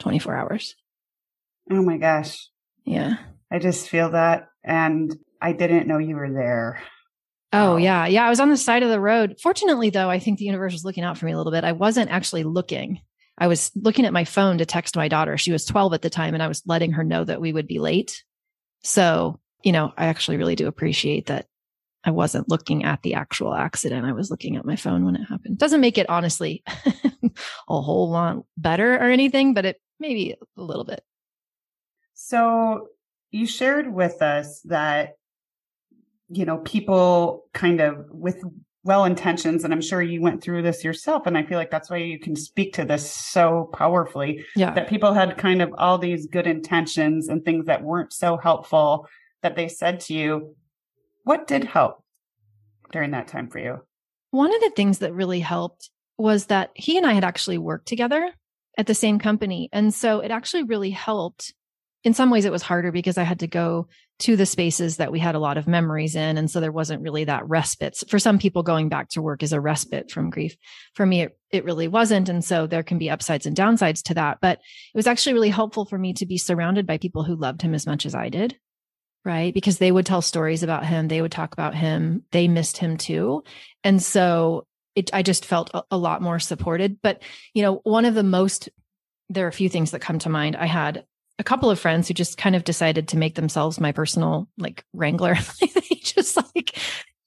24 0.00 0.36
hours. 0.36 0.74
Oh 1.70 1.82
my 1.82 1.96
gosh. 1.96 2.48
Yeah. 2.84 3.14
I 3.50 3.60
just 3.60 3.88
feel 3.88 4.10
that 4.10 4.48
and 4.64 5.16
I 5.40 5.52
didn't 5.52 5.86
know 5.86 5.98
you 5.98 6.16
were 6.16 6.32
there. 6.32 6.82
Oh, 7.52 7.76
yeah. 7.76 8.06
Yeah, 8.06 8.26
I 8.26 8.28
was 8.28 8.40
on 8.40 8.50
the 8.50 8.56
side 8.56 8.82
of 8.82 8.90
the 8.90 9.00
road. 9.00 9.36
Fortunately 9.40 9.90
though, 9.90 10.10
I 10.10 10.18
think 10.18 10.38
the 10.38 10.44
universe 10.44 10.72
was 10.72 10.84
looking 10.84 11.04
out 11.04 11.16
for 11.16 11.26
me 11.26 11.32
a 11.32 11.36
little 11.36 11.52
bit. 11.52 11.64
I 11.64 11.72
wasn't 11.72 12.10
actually 12.10 12.42
looking. 12.42 13.00
I 13.38 13.46
was 13.46 13.70
looking 13.74 14.04
at 14.04 14.12
my 14.12 14.24
phone 14.24 14.58
to 14.58 14.66
text 14.66 14.96
my 14.96 15.08
daughter. 15.08 15.38
She 15.38 15.52
was 15.52 15.64
12 15.64 15.94
at 15.94 16.02
the 16.02 16.10
time 16.10 16.34
and 16.34 16.42
I 16.42 16.48
was 16.48 16.62
letting 16.66 16.92
her 16.92 17.04
know 17.04 17.24
that 17.24 17.40
we 17.40 17.52
would 17.52 17.68
be 17.68 17.78
late. 17.78 18.24
So, 18.82 19.40
you 19.62 19.72
know, 19.72 19.92
I 19.96 20.06
actually 20.06 20.36
really 20.36 20.56
do 20.56 20.66
appreciate 20.66 21.26
that 21.26 21.46
I 22.04 22.10
wasn't 22.10 22.48
looking 22.48 22.84
at 22.84 23.02
the 23.02 23.14
actual 23.14 23.54
accident. 23.54 24.06
I 24.06 24.12
was 24.12 24.30
looking 24.30 24.56
at 24.56 24.64
my 24.64 24.76
phone 24.76 25.04
when 25.04 25.16
it 25.16 25.24
happened. 25.24 25.58
Doesn't 25.58 25.80
make 25.80 25.98
it 25.98 26.08
honestly 26.08 26.62
a 27.68 27.80
whole 27.80 28.10
lot 28.10 28.44
better 28.56 28.94
or 28.94 29.10
anything, 29.10 29.54
but 29.54 29.64
it 29.64 29.80
maybe 30.00 30.34
a 30.56 30.62
little 30.62 30.84
bit. 30.84 31.02
So 32.14 32.88
you 33.30 33.46
shared 33.46 33.92
with 33.92 34.22
us 34.22 34.60
that, 34.62 35.14
you 36.28 36.44
know, 36.44 36.58
people 36.58 37.44
kind 37.52 37.80
of 37.80 38.06
with 38.10 38.42
well 38.88 39.04
intentions, 39.04 39.62
and 39.62 39.72
I'm 39.72 39.82
sure 39.82 40.00
you 40.00 40.22
went 40.22 40.42
through 40.42 40.62
this 40.62 40.82
yourself. 40.82 41.26
And 41.26 41.36
I 41.36 41.44
feel 41.44 41.58
like 41.58 41.70
that's 41.70 41.90
why 41.90 41.98
you 41.98 42.18
can 42.18 42.34
speak 42.34 42.72
to 42.72 42.84
this 42.86 43.08
so 43.08 43.68
powerfully. 43.74 44.44
Yeah. 44.56 44.72
That 44.72 44.88
people 44.88 45.12
had 45.12 45.36
kind 45.36 45.60
of 45.60 45.72
all 45.76 45.98
these 45.98 46.26
good 46.26 46.46
intentions 46.46 47.28
and 47.28 47.44
things 47.44 47.66
that 47.66 47.84
weren't 47.84 48.14
so 48.14 48.38
helpful 48.38 49.06
that 49.42 49.54
they 49.54 49.68
said 49.68 50.00
to 50.00 50.14
you, 50.14 50.56
what 51.24 51.46
did 51.46 51.64
help 51.64 52.02
during 52.90 53.10
that 53.10 53.28
time 53.28 53.48
for 53.48 53.58
you? 53.58 53.78
One 54.30 54.54
of 54.54 54.60
the 54.62 54.72
things 54.74 54.98
that 54.98 55.12
really 55.12 55.40
helped 55.40 55.90
was 56.16 56.46
that 56.46 56.70
he 56.74 56.96
and 56.96 57.06
I 57.06 57.12
had 57.12 57.24
actually 57.24 57.58
worked 57.58 57.86
together 57.86 58.32
at 58.78 58.86
the 58.86 58.94
same 58.94 59.18
company. 59.18 59.68
And 59.70 59.92
so 59.92 60.20
it 60.20 60.30
actually 60.30 60.62
really 60.62 60.90
helped. 60.90 61.52
In 62.04 62.14
some 62.14 62.30
ways, 62.30 62.44
it 62.44 62.52
was 62.52 62.62
harder 62.62 62.92
because 62.92 63.18
I 63.18 63.24
had 63.24 63.40
to 63.40 63.46
go 63.46 63.88
to 64.20 64.36
the 64.36 64.46
spaces 64.46 64.96
that 64.96 65.12
we 65.12 65.18
had 65.18 65.34
a 65.34 65.40
lot 65.40 65.58
of 65.58 65.66
memories 65.66 66.14
in. 66.14 66.38
And 66.38 66.50
so 66.50 66.60
there 66.60 66.72
wasn't 66.72 67.02
really 67.02 67.24
that 67.24 67.48
respite. 67.48 67.96
For 68.08 68.18
some 68.18 68.38
people, 68.38 68.62
going 68.62 68.88
back 68.88 69.08
to 69.10 69.22
work 69.22 69.42
is 69.42 69.52
a 69.52 69.60
respite 69.60 70.10
from 70.10 70.30
grief. 70.30 70.56
For 70.94 71.04
me, 71.04 71.22
it, 71.22 71.38
it 71.50 71.64
really 71.64 71.88
wasn't. 71.88 72.28
And 72.28 72.44
so 72.44 72.66
there 72.66 72.82
can 72.82 72.98
be 72.98 73.10
upsides 73.10 73.46
and 73.46 73.56
downsides 73.56 74.02
to 74.04 74.14
that. 74.14 74.38
But 74.40 74.58
it 74.58 74.96
was 74.96 75.06
actually 75.06 75.34
really 75.34 75.50
helpful 75.50 75.84
for 75.84 75.98
me 75.98 76.12
to 76.14 76.26
be 76.26 76.38
surrounded 76.38 76.86
by 76.86 76.98
people 76.98 77.24
who 77.24 77.34
loved 77.34 77.62
him 77.62 77.74
as 77.74 77.86
much 77.86 78.06
as 78.06 78.14
I 78.14 78.28
did 78.28 78.56
right? 79.24 79.52
Because 79.52 79.76
they 79.76 79.92
would 79.92 80.06
tell 80.06 80.22
stories 80.22 80.62
about 80.62 80.86
him, 80.86 81.08
they 81.08 81.20
would 81.20 81.32
talk 81.32 81.52
about 81.52 81.74
him, 81.74 82.24
they 82.30 82.48
missed 82.48 82.78
him 82.78 82.96
too. 82.96 83.44
And 83.84 84.02
so 84.02 84.66
it, 84.94 85.12
I 85.12 85.22
just 85.22 85.44
felt 85.44 85.70
a, 85.74 85.82
a 85.90 85.98
lot 85.98 86.22
more 86.22 86.38
supported. 86.38 86.98
But, 87.02 87.22
you 87.52 87.62
know, 87.62 87.80
one 87.84 88.06
of 88.06 88.14
the 88.14 88.22
most, 88.22 88.68
there 89.28 89.44
are 89.44 89.48
a 89.48 89.52
few 89.52 89.68
things 89.68 89.90
that 89.90 90.00
come 90.00 90.18
to 90.20 90.30
mind. 90.30 90.56
I 90.56 90.66
had 90.66 91.04
a 91.38 91.44
couple 91.44 91.70
of 91.70 91.78
friends 91.78 92.08
who 92.08 92.14
just 92.14 92.36
kind 92.36 92.56
of 92.56 92.64
decided 92.64 93.08
to 93.08 93.16
make 93.16 93.34
themselves 93.34 93.80
my 93.80 93.92
personal 93.92 94.48
like 94.58 94.84
wrangler. 94.92 95.36
they 95.60 95.96
just 95.96 96.36
like 96.36 96.78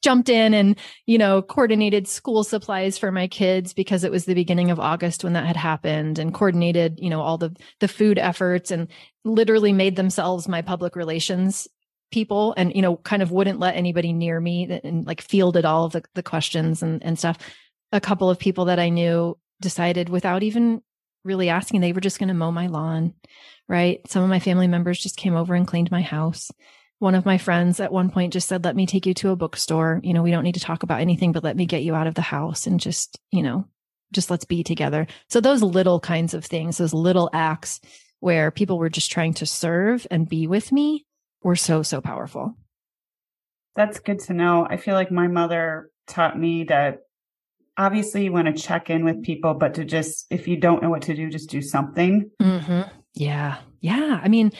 jumped 0.01 0.29
in 0.29 0.53
and, 0.53 0.77
you 1.05 1.17
know, 1.17 1.41
coordinated 1.41 2.07
school 2.07 2.43
supplies 2.43 2.97
for 2.97 3.11
my 3.11 3.27
kids 3.27 3.73
because 3.73 4.03
it 4.03 4.11
was 4.11 4.25
the 4.25 4.33
beginning 4.33 4.71
of 4.71 4.79
August 4.79 5.23
when 5.23 5.33
that 5.33 5.45
had 5.45 5.55
happened 5.55 6.17
and 6.19 6.33
coordinated, 6.33 6.99
you 6.99 7.09
know, 7.09 7.21
all 7.21 7.37
the, 7.37 7.55
the 7.79 7.87
food 7.87 8.17
efforts 8.17 8.71
and 8.71 8.87
literally 9.23 9.71
made 9.71 9.95
themselves 9.95 10.47
my 10.47 10.61
public 10.61 10.95
relations 10.95 11.67
people 12.11 12.53
and 12.57 12.75
you 12.75 12.81
know 12.81 12.97
kind 12.97 13.21
of 13.21 13.31
wouldn't 13.31 13.59
let 13.59 13.75
anybody 13.75 14.13
near 14.13 14.39
me 14.39 14.81
and 14.83 15.07
like 15.07 15.21
fielded 15.21 15.65
all 15.65 15.85
of 15.85 15.93
the, 15.93 16.03
the 16.13 16.21
questions 16.21 16.83
and, 16.83 17.01
and 17.03 17.17
stuff 17.17 17.37
a 17.91 18.01
couple 18.01 18.29
of 18.29 18.37
people 18.37 18.65
that 18.65 18.79
i 18.79 18.89
knew 18.89 19.37
decided 19.61 20.09
without 20.09 20.43
even 20.43 20.81
really 21.23 21.49
asking. 21.49 21.81
They 21.81 21.93
were 21.93 22.01
just 22.01 22.19
going 22.19 22.29
to 22.29 22.33
mow 22.33 22.51
my 22.51 22.67
lawn 22.67 23.13
right? 23.71 24.01
Some 24.09 24.21
of 24.21 24.29
my 24.29 24.39
family 24.39 24.67
members 24.67 24.99
just 24.99 25.15
came 25.15 25.33
over 25.33 25.55
and 25.55 25.65
cleaned 25.65 25.89
my 25.89 26.01
house. 26.01 26.51
One 26.99 27.15
of 27.15 27.25
my 27.25 27.37
friends 27.37 27.79
at 27.79 27.93
one 27.93 28.11
point 28.11 28.33
just 28.33 28.49
said 28.49 28.65
let 28.65 28.75
me 28.75 28.85
take 28.85 29.05
you 29.05 29.13
to 29.15 29.29
a 29.29 29.35
bookstore. 29.37 30.01
You 30.03 30.13
know 30.13 30.21
we 30.21 30.29
don't 30.29 30.43
need 30.43 30.55
to 30.55 30.59
talk 30.59 30.83
about 30.83 30.99
anything 30.99 31.31
but 31.31 31.43
let 31.43 31.55
me 31.55 31.65
get 31.65 31.81
you 31.81 31.95
out 31.95 32.05
of 32.05 32.13
the 32.13 32.21
house 32.21 32.67
and 32.67 32.79
just 32.79 33.17
you 33.31 33.41
know 33.41 33.65
just 34.11 34.29
let's 34.29 34.43
be 34.43 34.61
together. 34.61 35.07
So 35.29 35.39
those 35.39 35.63
little 35.63 36.01
kinds 36.01 36.33
of 36.33 36.43
things 36.43 36.77
those 36.77 36.93
little 36.93 37.29
acts 37.33 37.79
where 38.19 38.51
people 38.51 38.77
were 38.77 38.89
just 38.89 39.09
trying 39.09 39.33
to 39.35 39.45
serve 39.45 40.05
and 40.11 40.29
be 40.29 40.47
with 40.47 40.71
me 40.71 41.05
were 41.41 41.55
so, 41.55 41.81
so 41.81 42.01
powerful. 42.01 42.55
That's 43.75 43.99
good 43.99 44.19
to 44.21 44.33
know. 44.33 44.67
I 44.69 44.77
feel 44.77 44.93
like 44.93 45.11
my 45.11 45.27
mother 45.27 45.89
taught 46.07 46.37
me 46.37 46.65
that 46.65 46.99
obviously 47.77 48.25
you 48.25 48.31
want 48.31 48.47
to 48.47 48.61
check 48.61 48.89
in 48.89 49.03
with 49.03 49.23
people, 49.23 49.53
but 49.53 49.73
to 49.75 49.85
just, 49.85 50.25
if 50.29 50.47
you 50.47 50.57
don't 50.57 50.81
know 50.81 50.89
what 50.89 51.03
to 51.03 51.15
do, 51.15 51.29
just 51.29 51.49
do 51.49 51.61
something. 51.61 52.29
Mm-hmm. 52.41 52.81
Yeah. 53.13 53.57
Yeah. 53.79 54.19
I 54.21 54.27
mean, 54.27 54.51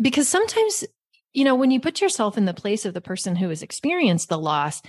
because 0.00 0.28
sometimes, 0.28 0.84
you 1.32 1.44
know, 1.44 1.54
when 1.54 1.70
you 1.70 1.80
put 1.80 2.00
yourself 2.00 2.36
in 2.36 2.44
the 2.44 2.54
place 2.54 2.84
of 2.84 2.94
the 2.94 3.00
person 3.00 3.36
who 3.36 3.48
has 3.48 3.62
experienced 3.62 4.28
the 4.28 4.38
loss, 4.38 4.82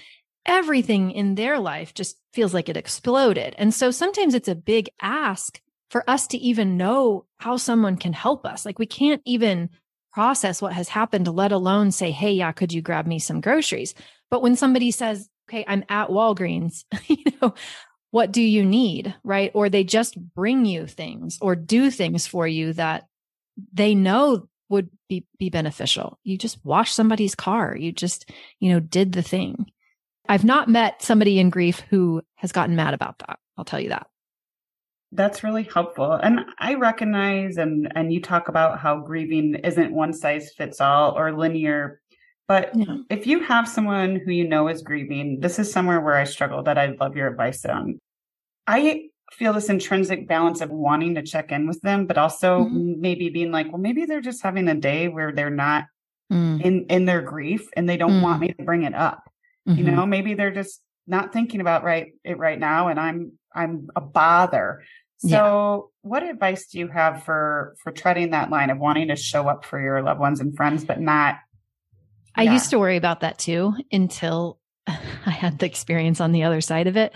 everything 0.45 1.11
in 1.11 1.35
their 1.35 1.59
life 1.59 1.93
just 1.93 2.17
feels 2.33 2.53
like 2.53 2.69
it 2.69 2.77
exploded. 2.77 3.55
And 3.57 3.73
so 3.73 3.91
sometimes 3.91 4.33
it's 4.33 4.47
a 4.47 4.55
big 4.55 4.89
ask 5.01 5.61
for 5.89 6.09
us 6.09 6.27
to 6.27 6.37
even 6.37 6.77
know 6.77 7.25
how 7.37 7.57
someone 7.57 7.97
can 7.97 8.13
help 8.13 8.45
us. 8.45 8.65
Like 8.65 8.79
we 8.79 8.85
can't 8.85 9.21
even 9.25 9.69
process 10.13 10.61
what 10.61 10.73
has 10.73 10.89
happened, 10.89 11.27
let 11.27 11.51
alone 11.51 11.91
say, 11.91 12.11
Hey, 12.11 12.31
yeah, 12.31 12.51
could 12.51 12.73
you 12.73 12.81
grab 12.81 13.05
me 13.05 13.19
some 13.19 13.41
groceries? 13.41 13.93
But 14.29 14.41
when 14.41 14.55
somebody 14.55 14.91
says, 14.91 15.29
Okay, 15.49 15.63
I'm 15.67 15.83
at 15.89 16.09
Walgreens, 16.09 16.83
you 17.07 17.23
know, 17.41 17.53
what 18.11 18.31
do 18.31 18.41
you 18.41 18.65
need? 18.65 19.13
Right. 19.23 19.51
Or 19.53 19.69
they 19.69 19.83
just 19.83 20.19
bring 20.33 20.65
you 20.65 20.87
things 20.87 21.37
or 21.41 21.55
do 21.55 21.91
things 21.91 22.25
for 22.25 22.47
you 22.47 22.73
that 22.73 23.07
they 23.73 23.95
know 23.95 24.47
would 24.69 24.89
be, 25.07 25.25
be 25.37 25.49
beneficial. 25.49 26.19
You 26.23 26.37
just 26.37 26.63
wash 26.65 26.93
somebody's 26.93 27.35
car. 27.35 27.75
You 27.75 27.91
just, 27.91 28.29
you 28.59 28.71
know, 28.71 28.79
did 28.79 29.13
the 29.13 29.21
thing. 29.21 29.67
I've 30.29 30.43
not 30.43 30.69
met 30.69 31.01
somebody 31.01 31.39
in 31.39 31.49
grief 31.49 31.81
who 31.89 32.21
has 32.35 32.51
gotten 32.51 32.75
mad 32.75 32.93
about 32.93 33.19
that. 33.19 33.39
I'll 33.57 33.65
tell 33.65 33.79
you 33.79 33.89
that. 33.89 34.07
That's 35.13 35.43
really 35.43 35.63
helpful. 35.63 36.11
And 36.11 36.41
I 36.59 36.75
recognize 36.75 37.55
and 37.55 37.89
and 37.95 38.11
you 38.11 38.21
talk 38.21 38.49
about 38.49 38.77
how 38.79 38.99
grieving 38.99 39.55
isn't 39.55 39.93
one 39.93 40.11
size 40.11 40.51
fits 40.57 40.81
all 40.81 41.17
or 41.17 41.31
linear. 41.31 42.01
But 42.47 42.71
yeah. 42.75 42.97
if 43.09 43.27
you 43.27 43.43
have 43.43 43.67
someone 43.67 44.21
who 44.23 44.31
you 44.31 44.47
know 44.47 44.69
is 44.69 44.81
grieving, 44.81 45.41
this 45.41 45.59
is 45.59 45.71
somewhere 45.71 45.99
where 45.99 46.15
I 46.15 46.23
struggle 46.23 46.63
that 46.63 46.77
I'd 46.77 46.99
love 46.99 47.15
your 47.15 47.27
advice 47.27 47.65
on. 47.65 47.99
I 48.65 49.09
feel 49.33 49.53
this 49.53 49.69
intrinsic 49.69 50.27
balance 50.27 50.61
of 50.61 50.69
wanting 50.69 51.15
to 51.15 51.21
check 51.21 51.51
in 51.51 51.67
with 51.67 51.81
them, 51.81 52.05
but 52.05 52.17
also 52.17 52.61
mm-hmm. 52.61 53.01
maybe 53.01 53.29
being 53.29 53.51
like, 53.51 53.67
well, 53.67 53.81
maybe 53.81 54.05
they're 54.05 54.21
just 54.21 54.43
having 54.43 54.67
a 54.69 54.75
day 54.75 55.09
where 55.09 55.33
they're 55.33 55.49
not 55.49 55.85
mm. 56.31 56.61
in 56.61 56.85
in 56.85 57.05
their 57.05 57.21
grief 57.21 57.67
and 57.75 57.89
they 57.89 57.97
don't 57.97 58.19
mm. 58.19 58.23
want 58.23 58.39
me 58.39 58.53
to 58.53 58.63
bring 58.63 58.83
it 58.83 58.95
up. 58.95 59.29
Mm-hmm. 59.67 59.79
You 59.79 59.91
know, 59.91 60.05
maybe 60.05 60.33
they're 60.33 60.51
just 60.51 60.81
not 61.05 61.33
thinking 61.33 61.61
about 61.61 61.83
right 61.83 62.13
it 62.23 62.37
right 62.37 62.59
now 62.59 62.87
and 62.87 62.99
I'm 62.99 63.33
I'm 63.53 63.89
a 63.95 64.01
bother. 64.01 64.83
So 65.19 65.27
yeah. 65.27 66.09
what 66.09 66.23
advice 66.23 66.67
do 66.67 66.79
you 66.79 66.87
have 66.87 67.23
for 67.23 67.75
for 67.83 67.91
treading 67.91 68.31
that 68.31 68.49
line 68.49 68.69
of 68.69 68.77
wanting 68.77 69.07
to 69.09 69.15
show 69.15 69.47
up 69.47 69.65
for 69.65 69.81
your 69.81 70.01
loved 70.01 70.19
ones 70.19 70.39
and 70.39 70.55
friends 70.55 70.85
but 70.85 71.01
not 71.01 71.37
I 72.37 72.43
yeah. 72.43 72.53
used 72.53 72.69
to 72.69 72.79
worry 72.79 72.97
about 72.97 73.21
that 73.21 73.37
too 73.37 73.73
until 73.91 74.59
I 74.87 75.31
had 75.31 75.59
the 75.59 75.65
experience 75.65 76.21
on 76.21 76.31
the 76.31 76.43
other 76.43 76.61
side 76.61 76.87
of 76.87 76.95
it. 76.95 77.13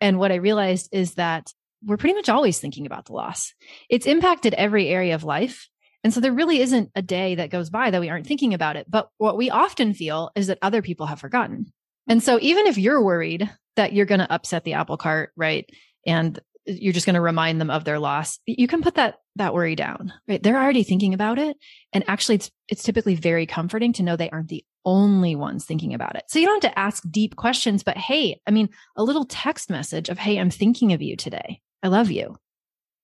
And 0.00 0.18
what 0.18 0.32
I 0.32 0.36
realized 0.36 0.88
is 0.92 1.14
that 1.14 1.52
we're 1.84 1.96
pretty 1.96 2.14
much 2.14 2.28
always 2.28 2.58
thinking 2.58 2.84
about 2.84 3.06
the 3.06 3.12
loss. 3.12 3.54
It's 3.88 4.06
impacted 4.06 4.54
every 4.54 4.88
area 4.88 5.14
of 5.14 5.24
life. 5.24 5.68
And 6.02 6.12
so 6.12 6.20
there 6.20 6.32
really 6.32 6.60
isn't 6.60 6.90
a 6.94 7.02
day 7.02 7.36
that 7.36 7.50
goes 7.50 7.70
by 7.70 7.90
that 7.90 8.00
we 8.00 8.10
aren't 8.10 8.26
thinking 8.26 8.54
about 8.54 8.76
it. 8.76 8.86
But 8.88 9.08
what 9.18 9.36
we 9.36 9.50
often 9.50 9.94
feel 9.94 10.30
is 10.34 10.48
that 10.48 10.58
other 10.62 10.82
people 10.82 11.06
have 11.06 11.20
forgotten. 11.20 11.72
And 12.08 12.22
so 12.22 12.38
even 12.40 12.66
if 12.66 12.78
you're 12.78 13.02
worried 13.02 13.50
that 13.76 13.92
you're 13.92 14.06
going 14.06 14.20
to 14.20 14.32
upset 14.32 14.64
the 14.64 14.74
apple 14.74 14.96
cart, 14.96 15.32
right? 15.36 15.68
And 16.06 16.38
you're 16.64 16.92
just 16.92 17.06
going 17.06 17.14
to 17.14 17.20
remind 17.20 17.60
them 17.60 17.70
of 17.70 17.84
their 17.84 17.98
loss, 17.98 18.38
you 18.46 18.66
can 18.66 18.82
put 18.82 18.96
that 18.96 19.16
that 19.36 19.54
worry 19.54 19.76
down, 19.76 20.12
right? 20.28 20.42
They're 20.42 20.60
already 20.60 20.82
thinking 20.82 21.14
about 21.14 21.38
it. 21.38 21.56
And 21.92 22.04
actually 22.08 22.36
it's 22.36 22.50
it's 22.68 22.82
typically 22.82 23.14
very 23.14 23.46
comforting 23.46 23.92
to 23.94 24.02
know 24.02 24.16
they 24.16 24.30
aren't 24.30 24.48
the 24.48 24.64
only 24.84 25.34
ones 25.34 25.64
thinking 25.64 25.94
about 25.94 26.16
it. 26.16 26.24
So 26.28 26.38
you 26.38 26.46
don't 26.46 26.62
have 26.62 26.72
to 26.72 26.78
ask 26.78 27.02
deep 27.10 27.36
questions, 27.36 27.82
but 27.82 27.96
hey, 27.96 28.40
I 28.46 28.50
mean, 28.50 28.68
a 28.96 29.02
little 29.02 29.24
text 29.24 29.68
message 29.68 30.08
of, 30.08 30.18
hey, 30.18 30.38
I'm 30.38 30.50
thinking 30.50 30.92
of 30.92 31.02
you 31.02 31.16
today. 31.16 31.60
I 31.82 31.88
love 31.88 32.10
you. 32.10 32.36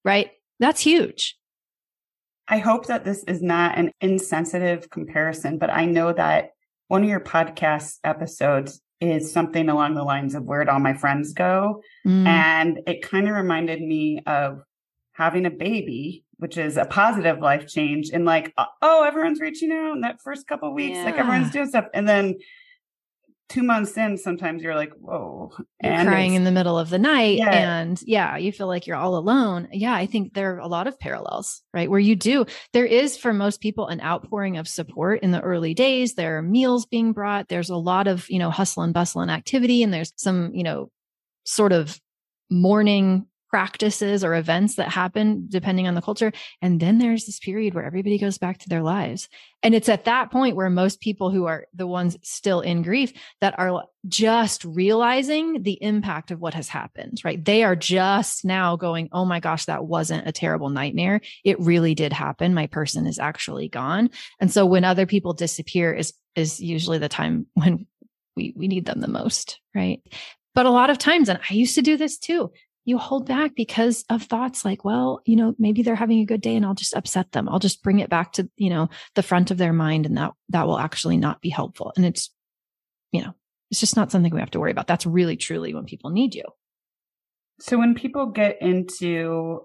Right? 0.05 0.31
That's 0.59 0.81
huge. 0.81 1.37
I 2.49 2.59
hope 2.59 2.87
that 2.87 3.05
this 3.05 3.25
is 3.25 3.43
not 3.43 3.79
an 3.79 3.93
insensitive 4.01 4.91
comparison, 4.91 5.59
but 5.59 5.71
I 5.71 5.85
know 5.87 6.13
that 6.13 6.51
one 6.89 7.03
of 7.03 7.09
your 7.09 7.21
podcast 7.21 7.99
episodes 8.05 8.81
is 9.01 9.33
something 9.33 9.69
along 9.69 9.95
the 9.95 10.05
lines 10.05 10.35
of 10.35 10.45
where'd 10.45 10.69
all 10.69 10.79
my 10.79 10.95
friends 10.95 11.33
go? 11.33 11.83
Mm. 12.07 12.27
And 12.27 12.81
it 12.87 13.03
kind 13.03 13.29
of 13.29 13.35
reminded 13.35 13.81
me 13.81 14.21
of 14.27 14.63
having 15.23 15.47
a 15.47 15.51
baby, 15.51 16.25
which 16.39 16.59
is 16.59 16.77
a 16.77 16.85
positive 16.85 17.39
life 17.39 17.69
change 17.69 18.11
and 18.13 18.25
like, 18.25 18.53
uh, 18.59 18.65
oh, 18.83 19.05
everyone's 19.05 19.41
reaching 19.41 19.71
out 19.71 19.93
in 19.93 20.01
that 20.01 20.21
first 20.21 20.49
couple 20.49 20.75
weeks, 20.75 20.97
yeah. 20.97 21.05
like 21.05 21.17
everyone's 21.17 21.53
doing 21.53 21.69
stuff. 21.69 21.87
And 21.95 22.09
then 22.09 22.35
two 23.49 23.63
months 23.63 23.97
in, 23.97 24.19
sometimes 24.19 24.63
you're 24.63 24.75
like, 24.75 24.93
whoa. 24.95 25.53
You're 25.83 25.93
and 25.93 26.09
crying 26.09 26.35
in 26.35 26.43
the 26.43 26.51
middle 26.51 26.77
of 26.77 26.91
the 26.91 26.99
night. 26.99 27.39
Yeah. 27.39 27.81
And 27.81 28.03
yeah, 28.05 28.37
you 28.37 28.51
feel 28.51 28.67
like 28.67 28.87
you're 28.87 28.97
all 28.97 29.17
alone. 29.17 29.69
Yeah, 29.71 29.95
I 29.95 30.07
think 30.07 30.35
there 30.35 30.57
are 30.57 30.59
a 30.59 30.67
lot 30.67 30.89
of 30.89 30.99
parallels, 30.99 31.63
right? 31.73 31.89
Where 31.89 32.01
you 32.01 32.17
do, 32.17 32.47
there 32.73 32.87
is 32.87 33.17
for 33.17 33.33
most 33.33 33.61
people 33.61 33.87
an 33.87 34.01
outpouring 34.01 34.57
of 34.57 34.67
support 34.67 35.21
in 35.23 35.31
the 35.31 35.41
early 35.41 35.75
days. 35.75 36.15
There 36.15 36.39
are 36.39 36.43
meals 36.43 36.87
being 36.87 37.13
brought. 37.13 37.49
There's 37.49 37.71
a 37.71 37.77
lot 37.77 38.09
of, 38.09 38.29
you 38.29 38.41
know, 38.41 38.51
hustle 38.51 38.83
and 38.83 38.95
bustle 38.95 39.21
and 39.21 39.31
activity. 39.31 39.85
And 39.85 39.95
there's 39.95 40.13
some, 40.17 40.51
you 40.55 40.65
know, 40.65 40.91
sort 41.45 41.73
of 41.73 42.01
mourning 42.51 43.27
practices 43.53 44.25
or 44.25 44.35
events 44.35 44.77
that 44.77 44.89
happen 44.89 45.45
depending 45.51 45.87
on 45.87 45.95
the 45.95 46.01
culture. 46.01 46.33
And 46.63 46.81
then 46.81 46.97
there's 46.97 47.27
this 47.27 47.39
period 47.39 47.75
where 47.75 47.85
everybody 47.85 48.17
goes 48.17 48.39
back 48.39 48.57
to 48.59 48.69
their 48.71 48.83
lives. 48.83 49.29
And 49.63 49.75
it's 49.75 49.91
at 49.91 50.07
that 50.07 50.33
point 50.33 50.57
where 50.57 50.71
most 50.71 51.03
people 51.03 51.31
who 51.31 51.45
are 51.45 51.67
the 51.75 51.87
ones 51.87 52.17
still 52.23 52.63
in 52.63 52.81
grief 52.81 53.13
that 53.43 53.55
are 53.59 53.85
just 54.09 54.65
realizing 54.65 55.63
the 55.63 55.79
impact 55.83 56.31
of 56.31 56.41
what 56.41 56.55
has 56.55 56.67
happened, 56.69 57.21
right? 57.27 57.45
They 57.45 57.63
are 57.63 57.77
just 57.77 58.43
now 58.43 58.77
going, 58.77 59.11
Oh 59.13 59.27
my 59.27 59.39
gosh, 59.39 59.67
that 59.67 59.85
wasn't 59.85 60.27
a 60.27 60.33
terrible 60.33 60.71
nightmare. 60.71 61.21
It 61.45 61.61
really 61.61 61.95
did 61.95 62.15
happen. 62.15 62.55
My 62.55 62.69
person 62.69 63.07
is 63.07 63.19
actually 63.19 63.69
gone. 63.69 64.09
And 64.41 64.51
so 64.51 64.65
when 64.65 64.85
other 64.85 65.05
people 65.05 65.35
disappear 65.35 65.93
is, 65.93 66.15
is 66.35 66.59
usually 66.59 66.99
the 66.99 67.11
time 67.11 67.47
when 67.55 67.87
we, 68.35 68.55
we 68.57 68.67
need 68.67 68.87
them 68.87 69.03
the 69.03 69.09
most, 69.09 69.61
right? 69.75 70.01
But 70.55 70.65
a 70.65 70.71
lot 70.71 70.89
of 70.89 70.97
times, 70.97 71.29
and 71.29 71.39
I 71.51 71.53
used 71.53 71.75
to 71.75 71.83
do 71.83 71.99
this 71.99 72.19
too, 72.19 72.51
you 72.85 72.99
hold 72.99 73.27
back 73.27 73.55
because 73.55 74.05
of 74.11 74.25
thoughts 74.25 74.65
like, 74.65 74.85
well, 74.85 75.21
you 75.25 75.37
know, 75.37 75.55
maybe 75.59 75.83
they're 75.83 75.95
having 75.95 76.19
a 76.21 76.25
good 76.25 76.41
day 76.41 76.57
and 76.57 76.67
I'll 76.67 76.75
just 76.75 76.97
upset 76.97 77.33
them. 77.33 77.49
I'll 77.49 77.61
just 77.61 77.83
bring 77.83 78.01
it 78.01 78.11
back 78.11 78.33
to, 78.35 78.49
you 78.57 78.71
know, 78.71 78.89
the 79.15 79.23
front 79.23 79.51
of 79.51 79.59
their 79.59 79.73
mind 79.73 80.07
and 80.07 80.17
that, 80.17 80.33
that 80.49 80.67
will 80.67 80.79
actually 80.79 81.17
not 81.17 81.41
be 81.41 81.49
helpful. 81.49 81.93
And 81.97 82.05
it's, 82.05 82.31
you 83.13 83.23
know, 83.23 83.35
it's 83.71 83.81
just 83.81 83.97
not 83.97 84.11
something 84.11 84.33
we 84.35 84.41
have 84.41 84.51
to 84.51 84.61
worry 84.61 84.73
about. 84.73 84.89
That's 84.89 85.07
really 85.07 85.37
truly 85.37 85.75
when 85.75 85.85
people 85.85 86.11
need 86.11 86.35
you. 86.35 86.45
So 87.61 87.79
when 87.79 87.95
people 87.95 88.27
get 88.27 88.61
into 88.61 89.61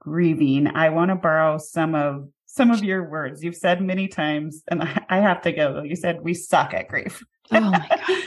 grieving, 0.00 0.68
I 0.68 0.88
want 0.88 1.10
to 1.10 1.16
borrow 1.16 1.58
some 1.58 1.94
of 1.94 2.28
some 2.46 2.70
of 2.70 2.82
your 2.82 3.10
words. 3.10 3.44
You've 3.44 3.56
said 3.56 3.82
many 3.82 4.08
times, 4.08 4.62
and 4.68 4.82
I, 4.82 5.04
I 5.10 5.16
have 5.18 5.42
to 5.42 5.52
go. 5.52 5.82
You 5.82 5.96
said 5.96 6.22
we 6.22 6.32
suck 6.32 6.72
at 6.72 6.88
grief. 6.88 7.22
oh 7.52 7.60
my 7.60 7.86
gosh, 8.08 8.22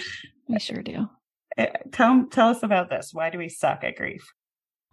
we 0.47 0.59
sure 0.59 0.83
do. 0.83 1.09
Eh, 1.57 1.67
tell 1.91 2.25
tell 2.31 2.49
us 2.49 2.63
about 2.63 2.89
this. 2.89 3.11
Why 3.13 3.29
do 3.29 3.37
we 3.37 3.49
suck 3.49 3.83
at 3.83 3.95
grief? 3.95 4.33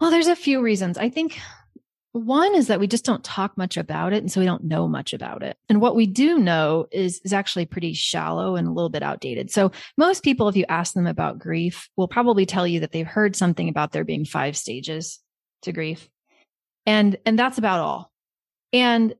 Well, 0.01 0.11
there's 0.11 0.27
a 0.27 0.37
few 0.37 0.61
reasons. 0.61 0.99
I 0.99 1.09
think 1.09 1.39
one 2.13 2.55
is 2.55 2.69
that 2.69 2.81
we 2.81 2.87
just 2.87 3.05
don't 3.05 3.23
talk 3.23 3.59
much 3.59 3.77
about 3.77 4.15
it 4.15 4.23
and 4.23 4.33
so 4.33 4.41
we 4.41 4.47
don't 4.47 4.65
know 4.65 4.89
much 4.89 5.13
about 5.13 5.43
it. 5.43 5.57
And 5.69 5.81
what 5.81 5.95
we 5.95 6.07
do 6.07 6.39
know 6.39 6.87
is 6.91 7.21
is 7.25 7.33
actually 7.33 7.67
pretty 7.67 7.93
shallow 7.93 8.57
and 8.57 8.67
a 8.67 8.73
little 8.73 8.89
bit 8.89 9.03
outdated. 9.03 9.51
So 9.51 9.73
most 9.97 10.23
people 10.23 10.49
if 10.49 10.57
you 10.57 10.65
ask 10.69 10.95
them 10.95 11.07
about 11.07 11.39
grief 11.39 11.89
will 11.97 12.09
probably 12.09 12.47
tell 12.47 12.67
you 12.67 12.81
that 12.81 12.93
they've 12.93 13.07
heard 13.07 13.37
something 13.37 13.69
about 13.69 13.93
there 13.93 14.05
being 14.05 14.25
five 14.25 14.57
stages 14.57 15.21
to 15.63 15.73
grief. 15.73 16.09
And 16.87 17.17
and 17.27 17.39
that's 17.39 17.59
about 17.59 17.81
all. 17.81 18.13
And 18.73 19.15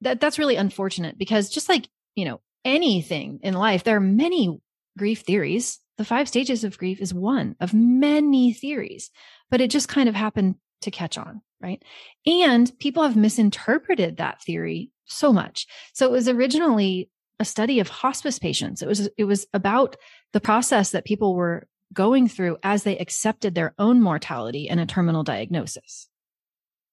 that 0.00 0.20
that's 0.20 0.38
really 0.38 0.56
unfortunate 0.56 1.18
because 1.18 1.50
just 1.50 1.68
like, 1.68 1.88
you 2.14 2.24
know, 2.24 2.40
anything 2.64 3.40
in 3.42 3.54
life 3.54 3.84
there 3.84 3.96
are 3.96 4.00
many 4.00 4.58
grief 4.98 5.20
theories 5.20 5.78
the 6.00 6.04
five 6.06 6.28
stages 6.28 6.64
of 6.64 6.78
grief 6.78 6.98
is 7.02 7.12
one 7.12 7.56
of 7.60 7.74
many 7.74 8.54
theories, 8.54 9.10
but 9.50 9.60
it 9.60 9.70
just 9.70 9.86
kind 9.86 10.08
of 10.08 10.14
happened 10.14 10.54
to 10.80 10.90
catch 10.90 11.18
on, 11.18 11.42
right? 11.60 11.82
And 12.26 12.72
people 12.78 13.02
have 13.02 13.16
misinterpreted 13.16 14.16
that 14.16 14.40
theory 14.40 14.92
so 15.04 15.30
much. 15.30 15.66
So 15.92 16.06
it 16.06 16.10
was 16.10 16.26
originally 16.26 17.10
a 17.38 17.44
study 17.44 17.80
of 17.80 17.88
hospice 17.88 18.38
patients. 18.38 18.80
It 18.80 18.88
was, 18.88 19.10
it 19.18 19.24
was 19.24 19.46
about 19.52 19.96
the 20.32 20.40
process 20.40 20.92
that 20.92 21.04
people 21.04 21.34
were 21.34 21.68
going 21.92 22.28
through 22.28 22.56
as 22.62 22.82
they 22.82 22.96
accepted 22.96 23.54
their 23.54 23.74
own 23.78 24.00
mortality 24.00 24.70
and 24.70 24.80
a 24.80 24.86
terminal 24.86 25.22
diagnosis, 25.22 26.08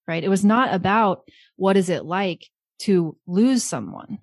right? 0.05 0.21
It 0.21 0.29
was 0.29 0.43
not 0.43 0.73
about 0.73 1.21
what 1.55 1.77
is 1.77 1.87
it 1.87 2.03
like 2.03 2.45
to 2.79 3.15
lose 3.25 3.63
someone 3.63 4.17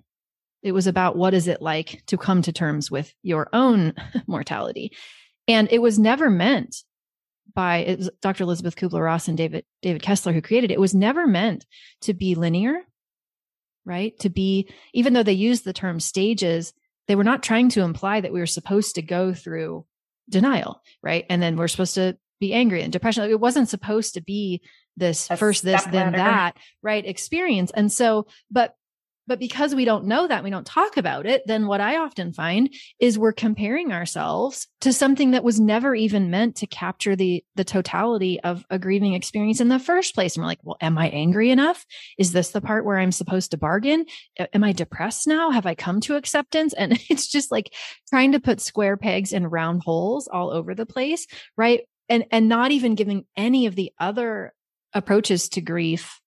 it 0.65 0.73
was 0.73 0.87
about 0.87 1.15
what 1.15 1.35
is 1.35 1.47
it 1.47 1.61
like 1.61 2.01
to 2.07 2.17
come 2.17 2.41
to 2.41 2.51
terms 2.51 2.89
with 2.89 3.13
your 3.21 3.49
own 3.53 3.93
mortality. 4.27 4.91
And 5.47 5.67
it 5.71 5.79
was 5.79 5.99
never 5.99 6.27
meant 6.27 6.77
by 7.53 7.99
Dr. 8.19 8.43
Elisabeth 8.43 8.75
Kubler-Ross 8.75 9.27
and 9.27 9.37
David 9.37 9.63
David 9.83 10.01
Kessler 10.01 10.33
who 10.33 10.41
created 10.41 10.71
it. 10.71 10.73
It 10.73 10.79
was 10.79 10.95
never 10.95 11.27
meant 11.27 11.67
to 12.01 12.15
be 12.15 12.33
linear, 12.33 12.79
right? 13.85 14.17
To 14.21 14.29
be 14.29 14.67
even 14.91 15.13
though 15.13 15.21
they 15.21 15.33
used 15.33 15.65
the 15.65 15.71
term 15.71 15.99
stages, 15.99 16.73
they 17.07 17.15
were 17.15 17.23
not 17.23 17.43
trying 17.43 17.69
to 17.69 17.83
imply 17.83 18.21
that 18.21 18.33
we 18.33 18.39
were 18.39 18.47
supposed 18.47 18.95
to 18.95 19.03
go 19.03 19.35
through 19.35 19.85
denial, 20.27 20.81
right? 21.03 21.27
And 21.29 21.43
then 21.43 21.57
we're 21.57 21.67
supposed 21.67 21.93
to 21.93 22.17
be 22.39 22.53
angry 22.53 22.81
and 22.81 22.91
depression. 22.91 23.29
It 23.29 23.39
wasn't 23.39 23.69
supposed 23.69 24.15
to 24.15 24.21
be 24.21 24.63
this 24.97 25.27
first 25.27 25.63
this 25.63 25.83
then 25.83 26.13
that, 26.13 26.57
right? 26.81 27.05
Experience. 27.05 27.69
And 27.69 27.91
so, 27.91 28.25
but 28.49 28.75
but 29.27 29.39
because 29.39 29.73
we 29.73 29.85
don't 29.85 30.05
know 30.05 30.27
that, 30.27 30.43
we 30.43 30.49
don't 30.49 30.65
talk 30.65 30.97
about 30.97 31.25
it, 31.25 31.43
then 31.45 31.67
what 31.67 31.81
I 31.81 31.97
often 31.97 32.33
find 32.33 32.73
is 32.99 33.17
we're 33.17 33.33
comparing 33.33 33.91
ourselves 33.91 34.67
to 34.81 34.93
something 34.93 35.31
that 35.31 35.43
was 35.43 35.59
never 35.59 35.95
even 35.95 36.29
meant 36.29 36.57
to 36.57 36.67
capture 36.67 37.15
the, 37.15 37.43
the 37.55 37.63
totality 37.63 38.39
of 38.41 38.65
a 38.69 38.77
grieving 38.77 39.13
experience 39.13 39.59
in 39.59 39.69
the 39.69 39.79
first 39.79 40.13
place. 40.13 40.35
And 40.35 40.43
we're 40.43 40.47
like, 40.47 40.59
well, 40.63 40.77
am 40.81 40.97
I 40.97 41.09
angry 41.09 41.49
enough? 41.49 41.85
Is 42.17 42.31
this 42.31 42.51
the 42.51 42.61
part 42.61 42.85
where 42.85 42.99
I'm 42.99 43.11
supposed 43.11 43.51
to 43.51 43.57
bargain? 43.57 44.05
Am 44.53 44.63
I 44.63 44.71
depressed 44.71 45.27
now? 45.27 45.51
Have 45.51 45.65
I 45.65 45.75
come 45.75 46.01
to 46.01 46.15
acceptance? 46.15 46.73
And 46.73 46.93
it's 47.09 47.27
just 47.27 47.51
like 47.51 47.73
trying 48.09 48.33
to 48.33 48.39
put 48.39 48.61
square 48.61 48.97
pegs 48.97 49.33
in 49.33 49.47
round 49.47 49.83
holes 49.83 50.27
all 50.27 50.51
over 50.51 50.75
the 50.75 50.85
place. 50.85 51.25
Right. 51.57 51.81
And, 52.07 52.25
and 52.31 52.47
not 52.47 52.71
even 52.71 52.93
giving 52.93 53.25
any 53.35 53.65
of 53.65 53.75
the 53.75 53.91
other 53.99 54.53
approaches 54.93 55.49
to 55.49 55.61
grief 55.61 56.21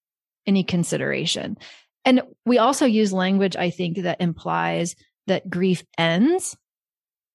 any 0.45 0.63
consideration. 0.63 1.57
And 2.09 2.23
we 2.43 2.57
also 2.57 2.87
use 2.87 3.13
language, 3.13 3.55
I 3.55 3.69
think, 3.69 3.97
that 3.97 4.19
implies 4.19 4.95
that 5.27 5.47
grief 5.47 5.83
ends. 5.95 6.57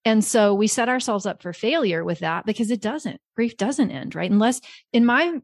And 0.05 0.25
so 0.25 0.53
we 0.53 0.67
set 0.67 0.89
ourselves 0.89 1.27
up 1.27 1.43
for 1.43 1.53
failure 1.53 2.03
with 2.03 2.19
that 2.19 2.45
because 2.45 2.73
it 2.73 2.81
doesn't. 2.81 3.21
Grief 3.37 3.57
doesn't 3.57 3.93
end, 3.93 4.17
right? 4.17 4.29
Unless, 4.29 4.63
in 4.93 5.07
my 5.07 5.39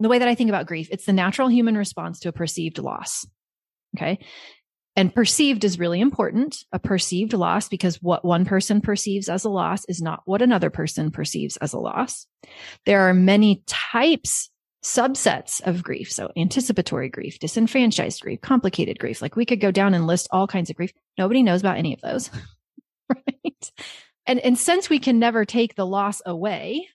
the 0.00 0.08
way 0.08 0.20
that 0.20 0.26
I 0.26 0.34
think 0.34 0.48
about 0.48 0.64
grief, 0.66 0.88
it's 0.90 1.04
the 1.04 1.12
natural 1.12 1.48
human 1.48 1.76
response 1.76 2.20
to 2.20 2.30
a 2.30 2.32
perceived 2.32 2.78
loss. 2.78 3.26
Okay. 3.94 4.24
And 4.96 5.14
perceived 5.14 5.64
is 5.64 5.78
really 5.78 6.00
important, 6.00 6.64
a 6.72 6.78
perceived 6.78 7.34
loss, 7.34 7.68
because 7.68 7.96
what 8.00 8.24
one 8.24 8.46
person 8.46 8.80
perceives 8.80 9.28
as 9.28 9.44
a 9.44 9.50
loss 9.50 9.84
is 9.84 10.00
not 10.00 10.22
what 10.24 10.40
another 10.40 10.70
person 10.70 11.10
perceives 11.10 11.58
as 11.58 11.74
a 11.74 11.78
loss. 11.78 12.26
There 12.86 13.02
are 13.02 13.12
many 13.12 13.64
types, 13.66 14.48
subsets 14.82 15.60
of 15.62 15.82
grief. 15.82 16.10
So 16.10 16.30
anticipatory 16.36 17.08
grief, 17.08 17.38
disenfranchised 17.38 18.20
grief, 18.20 18.40
complicated 18.40 18.98
grief. 18.98 19.22
Like 19.22 19.36
we 19.36 19.46
could 19.46 19.60
go 19.60 19.70
down 19.70 19.94
and 19.94 20.06
list 20.06 20.28
all 20.30 20.46
kinds 20.46 20.70
of 20.70 20.76
grief. 20.76 20.92
Nobody 21.18 21.42
knows 21.42 21.60
about 21.60 21.78
any 21.78 21.94
of 21.94 22.00
those. 22.00 22.30
right. 23.08 23.72
And, 24.26 24.40
and 24.40 24.58
since 24.58 24.90
we 24.90 24.98
can 24.98 25.18
never 25.18 25.44
take 25.44 25.74
the 25.74 25.86
loss 25.86 26.22
away, 26.26 26.88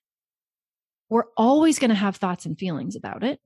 we're 1.10 1.26
always 1.38 1.80
going 1.80 1.90
to 1.90 1.96
have 1.96 2.18
thoughts 2.18 2.46
and 2.46 2.58
feelings 2.58 2.96
about 2.96 3.24
it 3.24 3.40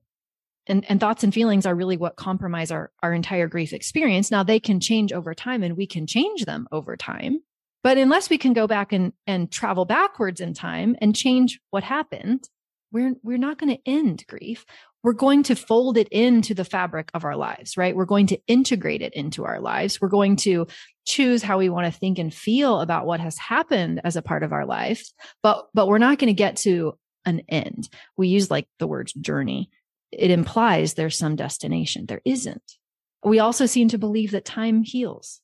and, 0.66 0.84
and 0.88 1.00
thoughts 1.00 1.24
and 1.24 1.34
feelings 1.34 1.66
are 1.66 1.74
really 1.74 1.96
what 1.96 2.16
compromise 2.16 2.70
our, 2.70 2.90
our 3.02 3.12
entire 3.12 3.48
grief 3.48 3.72
experience. 3.72 4.30
Now 4.30 4.42
they 4.42 4.60
can 4.60 4.80
change 4.80 5.12
over 5.12 5.34
time 5.34 5.62
and 5.62 5.76
we 5.76 5.86
can 5.86 6.06
change 6.06 6.44
them 6.44 6.68
over 6.70 6.96
time. 6.96 7.40
But 7.82 7.98
unless 7.98 8.30
we 8.30 8.38
can 8.38 8.52
go 8.52 8.68
back 8.68 8.92
and, 8.92 9.12
and 9.26 9.50
travel 9.50 9.84
backwards 9.84 10.40
in 10.40 10.54
time 10.54 10.94
and 11.00 11.16
change 11.16 11.60
what 11.70 11.82
happened, 11.82 12.48
we're, 12.92 13.14
we're 13.22 13.38
not 13.38 13.58
going 13.58 13.74
to 13.74 13.82
end 13.86 14.24
grief. 14.28 14.64
We're 15.02 15.14
going 15.14 15.42
to 15.44 15.56
fold 15.56 15.96
it 15.96 16.08
into 16.08 16.54
the 16.54 16.64
fabric 16.64 17.10
of 17.14 17.24
our 17.24 17.36
lives, 17.36 17.76
right? 17.76 17.96
We're 17.96 18.04
going 18.04 18.28
to 18.28 18.40
integrate 18.46 19.02
it 19.02 19.14
into 19.14 19.44
our 19.44 19.60
lives. 19.60 20.00
We're 20.00 20.08
going 20.08 20.36
to 20.36 20.66
choose 21.04 21.42
how 21.42 21.58
we 21.58 21.68
want 21.68 21.92
to 21.92 21.98
think 21.98 22.18
and 22.18 22.32
feel 22.32 22.80
about 22.80 23.06
what 23.06 23.18
has 23.18 23.36
happened 23.38 24.00
as 24.04 24.14
a 24.14 24.22
part 24.22 24.44
of 24.44 24.52
our 24.52 24.64
life. 24.64 25.04
But, 25.42 25.66
but 25.74 25.88
we're 25.88 25.98
not 25.98 26.18
going 26.18 26.28
to 26.28 26.34
get 26.34 26.56
to 26.58 26.96
an 27.24 27.42
end. 27.48 27.88
We 28.16 28.28
use 28.28 28.50
like 28.50 28.68
the 28.78 28.86
word 28.86 29.10
journey 29.20 29.70
it 30.12 30.30
implies 30.30 30.94
there's 30.94 31.16
some 31.16 31.36
destination. 31.36 32.06
There 32.06 32.20
isn't. 32.24 32.76
We 33.24 33.38
also 33.38 33.66
seem 33.66 33.88
to 33.88 33.98
believe 33.98 34.32
that 34.32 34.44
time 34.44 34.82
heals. 34.82 35.40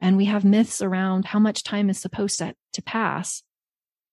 And 0.00 0.16
we 0.16 0.24
have 0.24 0.44
myths 0.44 0.82
around 0.82 1.26
how 1.26 1.38
much 1.38 1.62
time 1.62 1.88
is 1.88 1.98
supposed 1.98 2.38
to, 2.38 2.54
to 2.72 2.82
pass 2.82 3.42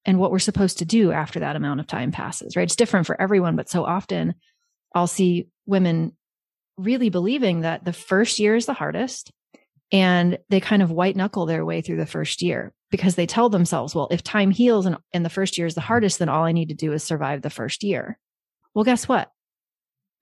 and 0.07 0.17
what 0.17 0.31
we're 0.31 0.39
supposed 0.39 0.79
to 0.79 0.85
do 0.85 1.11
after 1.11 1.41
that 1.41 1.55
amount 1.55 1.81
of 1.81 1.87
time 1.87 2.11
passes, 2.11 2.55
right? 2.55 2.63
It's 2.63 2.77
different 2.77 3.05
for 3.05 3.19
everyone, 3.21 3.55
but 3.57 3.69
so 3.69 3.83
often 3.83 4.33
I'll 4.95 5.05
see 5.07 5.49
women 5.65 6.15
really 6.77 7.09
believing 7.09 7.61
that 7.61 7.83
the 7.83 7.93
first 7.93 8.39
year 8.39 8.55
is 8.55 8.65
the 8.65 8.73
hardest 8.73 9.31
and 9.91 10.37
they 10.49 10.59
kind 10.59 10.81
of 10.81 10.91
white 10.91 11.15
knuckle 11.15 11.45
their 11.45 11.65
way 11.65 11.81
through 11.81 11.97
the 11.97 12.05
first 12.05 12.41
year 12.41 12.73
because 12.89 13.15
they 13.15 13.25
tell 13.25 13.49
themselves, 13.49 13.93
well, 13.93 14.07
if 14.09 14.23
time 14.23 14.49
heals 14.49 14.85
and, 14.85 14.97
and 15.13 15.25
the 15.25 15.29
first 15.29 15.57
year 15.57 15.67
is 15.67 15.75
the 15.75 15.81
hardest, 15.81 16.19
then 16.19 16.29
all 16.29 16.45
I 16.45 16.53
need 16.53 16.69
to 16.69 16.75
do 16.75 16.93
is 16.93 17.03
survive 17.03 17.41
the 17.41 17.49
first 17.49 17.83
year. 17.83 18.17
Well, 18.73 18.85
guess 18.85 19.07
what? 19.07 19.31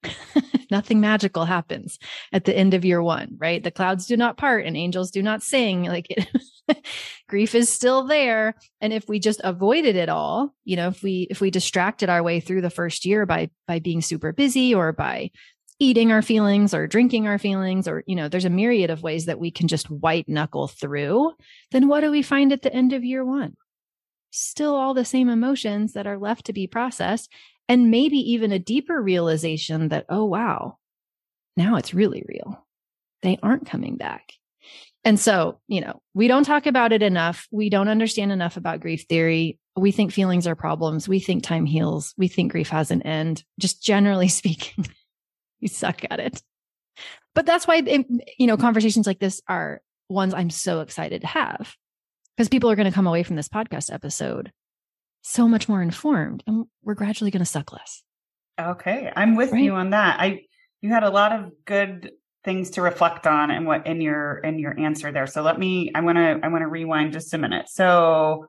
nothing 0.70 1.00
magical 1.00 1.44
happens 1.44 1.98
at 2.32 2.44
the 2.44 2.56
end 2.56 2.74
of 2.74 2.84
year 2.84 3.02
one, 3.02 3.36
right? 3.38 3.62
The 3.62 3.70
clouds 3.70 4.06
do 4.06 4.16
not 4.16 4.36
part 4.36 4.66
and 4.66 4.76
angels 4.76 5.10
do 5.10 5.22
not 5.22 5.42
sing. 5.42 5.84
Like 5.84 6.10
it, 6.10 6.28
grief 7.28 7.54
is 7.54 7.68
still 7.68 8.06
there. 8.06 8.54
And 8.80 8.92
if 8.92 9.08
we 9.08 9.18
just 9.18 9.40
avoided 9.44 9.96
it 9.96 10.08
all, 10.08 10.54
you 10.64 10.76
know, 10.76 10.88
if 10.88 11.02
we, 11.02 11.26
if 11.30 11.40
we 11.40 11.50
distracted 11.50 12.08
our 12.08 12.22
way 12.22 12.40
through 12.40 12.62
the 12.62 12.70
first 12.70 13.04
year 13.04 13.26
by, 13.26 13.50
by 13.66 13.78
being 13.78 14.00
super 14.00 14.32
busy 14.32 14.74
or 14.74 14.92
by 14.92 15.30
eating 15.78 16.10
our 16.10 16.22
feelings 16.22 16.72
or 16.72 16.86
drinking 16.86 17.26
our 17.26 17.38
feelings, 17.38 17.86
or, 17.86 18.02
you 18.06 18.16
know, 18.16 18.28
there's 18.28 18.46
a 18.46 18.50
myriad 18.50 18.90
of 18.90 19.02
ways 19.02 19.26
that 19.26 19.38
we 19.38 19.50
can 19.50 19.68
just 19.68 19.90
white 19.90 20.28
knuckle 20.28 20.68
through, 20.68 21.32
then 21.70 21.86
what 21.86 22.00
do 22.00 22.10
we 22.10 22.22
find 22.22 22.52
at 22.52 22.62
the 22.62 22.72
end 22.72 22.92
of 22.92 23.04
year 23.04 23.24
one? 23.24 23.56
Still 24.30 24.74
all 24.74 24.94
the 24.94 25.04
same 25.04 25.28
emotions 25.28 25.92
that 25.92 26.06
are 26.06 26.18
left 26.18 26.46
to 26.46 26.52
be 26.52 26.66
processed 26.66 27.30
and 27.68 27.90
maybe 27.90 28.18
even 28.18 28.52
a 28.52 28.58
deeper 28.58 29.00
realization 29.00 29.88
that, 29.88 30.06
oh, 30.08 30.24
wow, 30.24 30.78
now 31.56 31.76
it's 31.76 31.94
really 31.94 32.24
real. 32.26 32.64
They 33.22 33.38
aren't 33.42 33.66
coming 33.66 33.96
back. 33.96 34.32
And 35.06 35.20
so, 35.20 35.60
you 35.68 35.80
know, 35.80 36.02
we 36.14 36.26
don't 36.26 36.42
talk 36.42 36.66
about 36.66 36.90
it 36.90 37.00
enough. 37.00 37.46
We 37.52 37.70
don't 37.70 37.86
understand 37.86 38.32
enough 38.32 38.56
about 38.56 38.80
grief 38.80 39.04
theory. 39.08 39.56
We 39.76 39.92
think 39.92 40.10
feelings 40.10 40.48
are 40.48 40.56
problems. 40.56 41.08
We 41.08 41.20
think 41.20 41.44
time 41.44 41.64
heals. 41.64 42.12
We 42.18 42.26
think 42.26 42.50
grief 42.50 42.70
has 42.70 42.90
an 42.90 43.02
end. 43.02 43.44
Just 43.56 43.80
generally 43.80 44.26
speaking, 44.40 44.84
we 45.62 45.68
suck 45.68 46.02
at 46.10 46.18
it. 46.18 46.42
But 47.36 47.46
that's 47.46 47.68
why, 47.68 47.82
you 48.36 48.48
know, 48.48 48.56
conversations 48.56 49.06
like 49.06 49.20
this 49.20 49.40
are 49.46 49.80
ones 50.08 50.34
I'm 50.34 50.50
so 50.50 50.80
excited 50.80 51.20
to 51.20 51.28
have 51.28 51.76
because 52.36 52.48
people 52.48 52.68
are 52.72 52.76
going 52.76 52.90
to 52.90 52.94
come 52.94 53.06
away 53.06 53.22
from 53.22 53.36
this 53.36 53.48
podcast 53.48 53.94
episode 53.94 54.50
so 55.22 55.46
much 55.46 55.68
more 55.68 55.82
informed 55.82 56.42
and 56.48 56.64
we're 56.82 56.94
gradually 56.94 57.30
going 57.30 57.42
to 57.42 57.46
suck 57.46 57.72
less. 57.72 58.02
Okay. 58.60 59.12
I'm 59.14 59.36
with 59.36 59.52
right? 59.52 59.62
you 59.62 59.74
on 59.74 59.90
that. 59.90 60.18
I, 60.18 60.46
you 60.80 60.90
had 60.90 61.04
a 61.04 61.10
lot 61.10 61.30
of 61.30 61.52
good 61.64 62.10
things 62.46 62.70
to 62.70 62.80
reflect 62.82 63.26
on 63.26 63.50
and 63.50 63.66
what 63.66 63.86
in 63.86 64.00
your, 64.00 64.38
in 64.38 64.58
your 64.58 64.78
answer 64.80 65.12
there. 65.12 65.26
So 65.26 65.42
let 65.42 65.58
me, 65.58 65.90
I 65.94 66.00
want 66.00 66.16
to, 66.16 66.40
I 66.42 66.48
want 66.48 66.62
to 66.62 66.68
rewind 66.68 67.12
just 67.12 67.34
a 67.34 67.38
minute. 67.38 67.68
So 67.68 68.46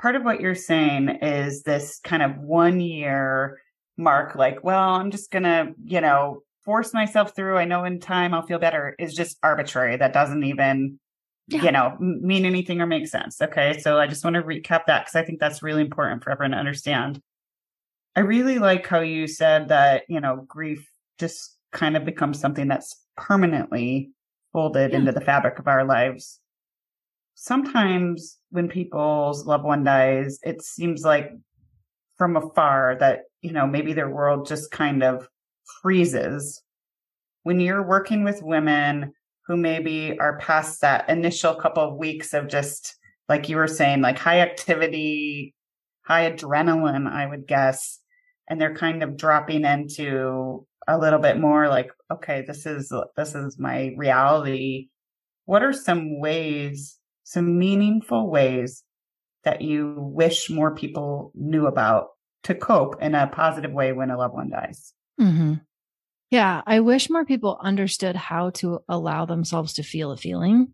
part 0.00 0.14
of 0.14 0.22
what 0.22 0.40
you're 0.40 0.54
saying 0.54 1.08
is 1.22 1.64
this 1.64 1.98
kind 2.04 2.22
of 2.22 2.38
one 2.38 2.78
year 2.78 3.58
mark, 3.96 4.36
like, 4.36 4.62
well, 4.62 4.90
I'm 4.90 5.10
just 5.10 5.32
going 5.32 5.42
to, 5.42 5.74
you 5.84 6.00
know, 6.00 6.42
force 6.64 6.94
myself 6.94 7.34
through. 7.34 7.56
I 7.56 7.64
know 7.64 7.82
in 7.82 7.98
time 7.98 8.32
I'll 8.32 8.46
feel 8.46 8.60
better 8.60 8.94
is 8.98 9.14
just 9.14 9.38
arbitrary. 9.42 9.96
That 9.96 10.12
doesn't 10.12 10.44
even 10.44 11.00
yeah. 11.48 11.64
you 11.64 11.72
know, 11.72 11.96
mean 11.98 12.44
anything 12.44 12.80
or 12.80 12.86
make 12.86 13.08
sense. 13.08 13.40
Okay. 13.40 13.78
So 13.80 13.98
I 13.98 14.06
just 14.06 14.22
want 14.22 14.34
to 14.34 14.42
recap 14.42 14.84
that 14.86 15.06
because 15.06 15.14
I 15.14 15.24
think 15.24 15.40
that's 15.40 15.62
really 15.62 15.80
important 15.80 16.22
for 16.22 16.30
everyone 16.30 16.52
to 16.52 16.58
understand. 16.58 17.20
I 18.14 18.20
really 18.20 18.58
like 18.58 18.86
how 18.86 19.00
you 19.00 19.26
said 19.26 19.68
that, 19.68 20.04
you 20.08 20.20
know, 20.20 20.44
grief 20.46 20.88
just 21.18 21.56
kind 21.72 21.96
of 21.96 22.04
becomes 22.04 22.40
something 22.40 22.68
that's 22.68 23.04
permanently 23.16 24.10
folded 24.52 24.92
yeah. 24.92 24.98
into 24.98 25.12
the 25.12 25.20
fabric 25.20 25.58
of 25.58 25.68
our 25.68 25.84
lives. 25.84 26.40
Sometimes 27.34 28.38
when 28.50 28.68
people's 28.68 29.46
loved 29.46 29.64
one 29.64 29.84
dies, 29.84 30.38
it 30.42 30.62
seems 30.62 31.04
like 31.04 31.32
from 32.16 32.36
afar 32.36 32.96
that, 32.98 33.24
you 33.42 33.52
know, 33.52 33.66
maybe 33.66 33.92
their 33.92 34.10
world 34.10 34.46
just 34.46 34.70
kind 34.70 35.02
of 35.02 35.28
freezes. 35.80 36.62
When 37.44 37.60
you're 37.60 37.86
working 37.86 38.24
with 38.24 38.42
women 38.42 39.12
who 39.46 39.56
maybe 39.56 40.18
are 40.18 40.38
past 40.38 40.80
that 40.80 41.08
initial 41.08 41.54
couple 41.54 41.82
of 41.82 41.96
weeks 41.96 42.34
of 42.34 42.48
just 42.48 42.96
like 43.28 43.48
you 43.48 43.56
were 43.56 43.68
saying, 43.68 44.00
like 44.00 44.18
high 44.18 44.40
activity, 44.40 45.54
high 46.02 46.30
adrenaline, 46.30 47.10
I 47.10 47.26
would 47.26 47.46
guess. 47.46 48.00
And 48.48 48.60
they're 48.60 48.74
kind 48.74 49.02
of 49.02 49.16
dropping 49.16 49.64
into 49.64 50.66
a 50.88 50.98
little 50.98 51.18
bit 51.18 51.38
more 51.38 51.68
like, 51.68 51.90
okay, 52.10 52.42
this 52.46 52.64
is, 52.64 52.92
this 53.16 53.34
is 53.34 53.58
my 53.58 53.92
reality. 53.96 54.88
What 55.44 55.62
are 55.62 55.72
some 55.72 56.18
ways, 56.18 56.98
some 57.24 57.58
meaningful 57.58 58.30
ways 58.30 58.82
that 59.44 59.60
you 59.60 59.94
wish 59.98 60.50
more 60.50 60.74
people 60.74 61.30
knew 61.34 61.66
about 61.66 62.08
to 62.44 62.54
cope 62.54 63.02
in 63.02 63.14
a 63.14 63.26
positive 63.26 63.72
way 63.72 63.92
when 63.92 64.10
a 64.10 64.16
loved 64.16 64.34
one 64.34 64.50
dies? 64.50 64.94
Mm-hmm. 65.20 65.54
Yeah, 66.30 66.62
I 66.66 66.80
wish 66.80 67.10
more 67.10 67.24
people 67.24 67.58
understood 67.62 68.16
how 68.16 68.50
to 68.50 68.80
allow 68.88 69.26
themselves 69.26 69.74
to 69.74 69.82
feel 69.82 70.10
a 70.10 70.16
feeling, 70.16 70.72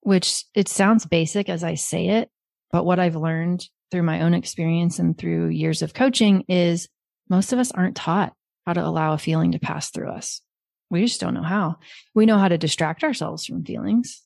which 0.00 0.44
it 0.54 0.68
sounds 0.68 1.06
basic 1.06 1.48
as 1.48 1.64
I 1.64 1.74
say 1.74 2.08
it, 2.08 2.30
but 2.70 2.84
what 2.84 2.98
I've 2.98 3.16
learned 3.16 3.66
through 3.90 4.02
my 4.02 4.22
own 4.22 4.34
experience 4.34 4.98
and 4.98 5.16
through 5.16 5.48
years 5.48 5.80
of 5.82 5.94
coaching 5.94 6.44
is 6.48 6.88
most 7.28 7.52
of 7.52 7.58
us 7.58 7.72
aren't 7.72 7.96
taught 7.96 8.34
how 8.68 8.74
to 8.74 8.86
allow 8.86 9.14
a 9.14 9.18
feeling 9.18 9.52
to 9.52 9.58
pass 9.58 9.90
through 9.90 10.10
us. 10.10 10.42
We 10.90 11.02
just 11.04 11.20
don't 11.20 11.34
know 11.34 11.42
how. 11.42 11.76
We 12.14 12.26
know 12.26 12.38
how 12.38 12.48
to 12.48 12.58
distract 12.58 13.02
ourselves 13.02 13.46
from 13.46 13.64
feelings, 13.64 14.22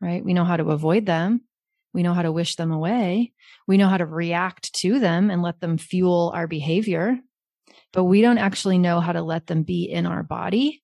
right? 0.00 0.24
We 0.24 0.34
know 0.34 0.44
how 0.44 0.56
to 0.56 0.70
avoid 0.70 1.06
them. 1.06 1.42
We 1.92 2.02
know 2.02 2.14
how 2.14 2.22
to 2.22 2.32
wish 2.32 2.56
them 2.56 2.72
away. 2.72 3.32
We 3.66 3.76
know 3.76 3.88
how 3.88 3.98
to 3.98 4.06
react 4.06 4.72
to 4.76 4.98
them 4.98 5.30
and 5.30 5.42
let 5.42 5.60
them 5.60 5.78
fuel 5.78 6.32
our 6.34 6.46
behavior 6.46 7.18
but 7.92 8.04
we 8.04 8.20
don't 8.20 8.38
actually 8.38 8.78
know 8.78 9.00
how 9.00 9.12
to 9.12 9.22
let 9.22 9.46
them 9.46 9.62
be 9.62 9.84
in 9.84 10.06
our 10.06 10.22
body 10.22 10.82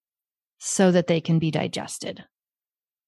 so 0.58 0.90
that 0.90 1.06
they 1.06 1.20
can 1.20 1.38
be 1.38 1.50
digested. 1.50 2.24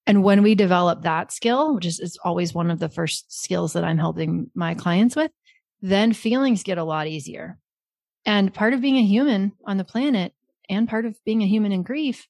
And 0.07 0.23
when 0.23 0.43
we 0.43 0.55
develop 0.55 1.03
that 1.03 1.33
skill, 1.33 1.75
which 1.75 1.87
is, 1.87 2.01
is 2.01 2.19
always 2.23 2.53
one 2.53 2.71
of 2.71 2.79
the 2.79 2.91
first 2.91 3.33
skills 3.33 3.73
that 3.73 3.85
I'm 3.85 3.97
helping 3.97 4.51
my 4.55 4.75
clients 4.75 5.17
with, 5.17 5.31
then 5.81 6.13
feelings 6.13 6.63
get 6.63 6.77
a 6.77 6.85
lot 6.85 7.07
easier. 7.07 7.59
And 8.27 8.53
part 8.53 8.73
of 8.73 8.81
being 8.81 8.97
a 8.97 9.05
human 9.05 9.53
on 9.67 9.77
the 9.77 9.85
planet 9.85 10.33
and 10.69 10.89
part 10.89 11.05
of 11.05 11.17
being 11.25 11.43
a 11.43 11.47
human 11.47 11.73
in 11.73 11.83
grief 11.83 12.27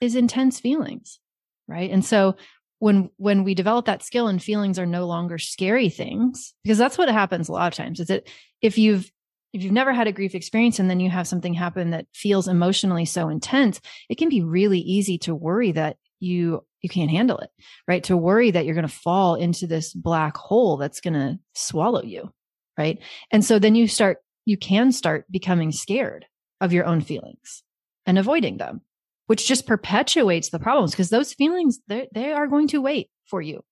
is 0.00 0.14
intense 0.14 0.60
feelings. 0.60 1.20
Right. 1.68 1.90
And 1.90 2.04
so 2.04 2.36
when 2.80 3.10
when 3.16 3.44
we 3.44 3.54
develop 3.54 3.86
that 3.86 4.02
skill 4.02 4.26
and 4.26 4.42
feelings 4.42 4.78
are 4.78 4.86
no 4.86 5.06
longer 5.06 5.38
scary 5.38 5.88
things 5.88 6.54
because 6.64 6.78
that's 6.78 6.98
what 6.98 7.08
happens 7.08 7.48
a 7.48 7.52
lot 7.52 7.68
of 7.68 7.76
times 7.76 8.00
is 8.00 8.08
that 8.08 8.26
if 8.62 8.76
you've 8.78 9.10
if 9.52 9.62
you've 9.62 9.72
never 9.72 9.92
had 9.92 10.06
a 10.06 10.12
grief 10.12 10.34
experience 10.34 10.78
and 10.78 10.88
then 10.88 11.00
you 11.00 11.10
have 11.10 11.28
something 11.28 11.54
happen 11.54 11.90
that 11.90 12.06
feels 12.14 12.48
emotionally 12.48 13.04
so 13.04 13.28
intense, 13.28 13.80
it 14.08 14.16
can 14.16 14.28
be 14.28 14.42
really 14.42 14.78
easy 14.78 15.18
to 15.18 15.34
worry 15.34 15.72
that 15.72 15.96
you 16.20 16.64
you 16.82 16.88
can't 16.88 17.10
handle 17.10 17.38
it, 17.38 17.50
right? 17.86 18.02
To 18.04 18.16
worry 18.16 18.50
that 18.50 18.64
you're 18.64 18.74
going 18.74 18.86
to 18.86 18.92
fall 18.92 19.34
into 19.34 19.66
this 19.66 19.92
black 19.92 20.36
hole 20.36 20.76
that's 20.76 21.00
going 21.00 21.14
to 21.14 21.38
swallow 21.54 22.02
you, 22.02 22.32
right? 22.78 22.98
And 23.30 23.44
so 23.44 23.58
then 23.58 23.74
you 23.74 23.86
start 23.86 24.18
you 24.44 24.56
can 24.56 24.92
start 24.92 25.26
becoming 25.30 25.72
scared 25.72 26.26
of 26.60 26.72
your 26.72 26.84
own 26.84 27.00
feelings 27.00 27.62
and 28.06 28.18
avoiding 28.18 28.56
them, 28.56 28.80
which 29.26 29.46
just 29.46 29.66
perpetuates 29.66 30.50
the 30.50 30.58
problems 30.58 30.92
because 30.92 31.10
those 31.10 31.32
feelings, 31.32 31.78
they 31.88 32.32
are 32.32 32.46
going 32.46 32.68
to 32.68 32.80
wait 32.80 33.10
for 33.26 33.40
you. 33.40 33.62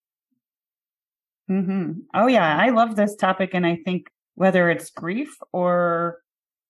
Mm-hmm. 1.51 1.93
Oh, 2.15 2.27
yeah. 2.27 2.59
I 2.59 2.71
love 2.71 2.97
this 2.97 3.17
topic. 3.17 3.51
And 3.55 3.67
I 3.67 3.79
think 3.85 4.11
whether 4.35 4.71
it's 4.71 4.91
grief 4.91 5.35
or, 5.53 6.19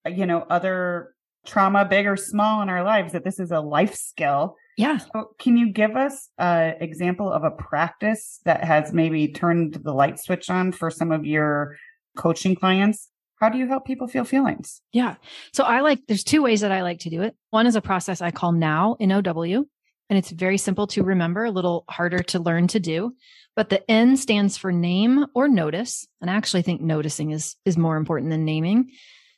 you 0.06 0.24
know, 0.24 0.46
other 0.48 1.14
trauma, 1.44 1.84
big 1.84 2.06
or 2.06 2.16
small 2.16 2.62
in 2.62 2.68
our 2.68 2.84
lives, 2.84 3.12
that 3.12 3.24
this 3.24 3.40
is 3.40 3.50
a 3.50 3.60
life 3.60 3.94
skill. 3.94 4.56
Yeah. 4.76 4.98
So 4.98 5.30
can 5.40 5.56
you 5.56 5.72
give 5.72 5.96
us 5.96 6.28
an 6.38 6.76
example 6.80 7.32
of 7.32 7.42
a 7.42 7.50
practice 7.50 8.40
that 8.44 8.62
has 8.62 8.92
maybe 8.92 9.28
turned 9.28 9.74
the 9.74 9.92
light 9.92 10.20
switch 10.20 10.48
on 10.48 10.70
for 10.70 10.90
some 10.90 11.10
of 11.10 11.26
your 11.26 11.76
coaching 12.16 12.54
clients? 12.54 13.08
How 13.40 13.48
do 13.48 13.58
you 13.58 13.68
help 13.68 13.86
people 13.86 14.08
feel 14.08 14.24
feelings? 14.24 14.80
Yeah. 14.92 15.14
So 15.52 15.64
I 15.64 15.80
like, 15.80 16.00
there's 16.08 16.24
two 16.24 16.42
ways 16.42 16.62
that 16.62 16.72
I 16.72 16.82
like 16.82 17.00
to 17.00 17.10
do 17.10 17.22
it. 17.22 17.36
One 17.50 17.66
is 17.66 17.76
a 17.76 17.80
process 17.80 18.20
I 18.20 18.30
call 18.32 18.52
now 18.52 18.96
in 18.98 19.12
OW, 19.12 19.64
and 20.10 20.18
it's 20.18 20.30
very 20.30 20.58
simple 20.58 20.86
to 20.88 21.02
remember, 21.02 21.44
a 21.44 21.50
little 21.50 21.84
harder 21.88 22.18
to 22.18 22.40
learn 22.40 22.66
to 22.68 22.80
do. 22.80 23.14
But 23.54 23.68
the 23.68 23.88
N 23.90 24.16
stands 24.16 24.56
for 24.56 24.72
name 24.72 25.26
or 25.34 25.48
notice. 25.48 26.06
And 26.20 26.30
I 26.30 26.34
actually 26.34 26.62
think 26.62 26.80
noticing 26.80 27.30
is, 27.30 27.56
is 27.64 27.76
more 27.76 27.96
important 27.96 28.30
than 28.30 28.44
naming. 28.44 28.90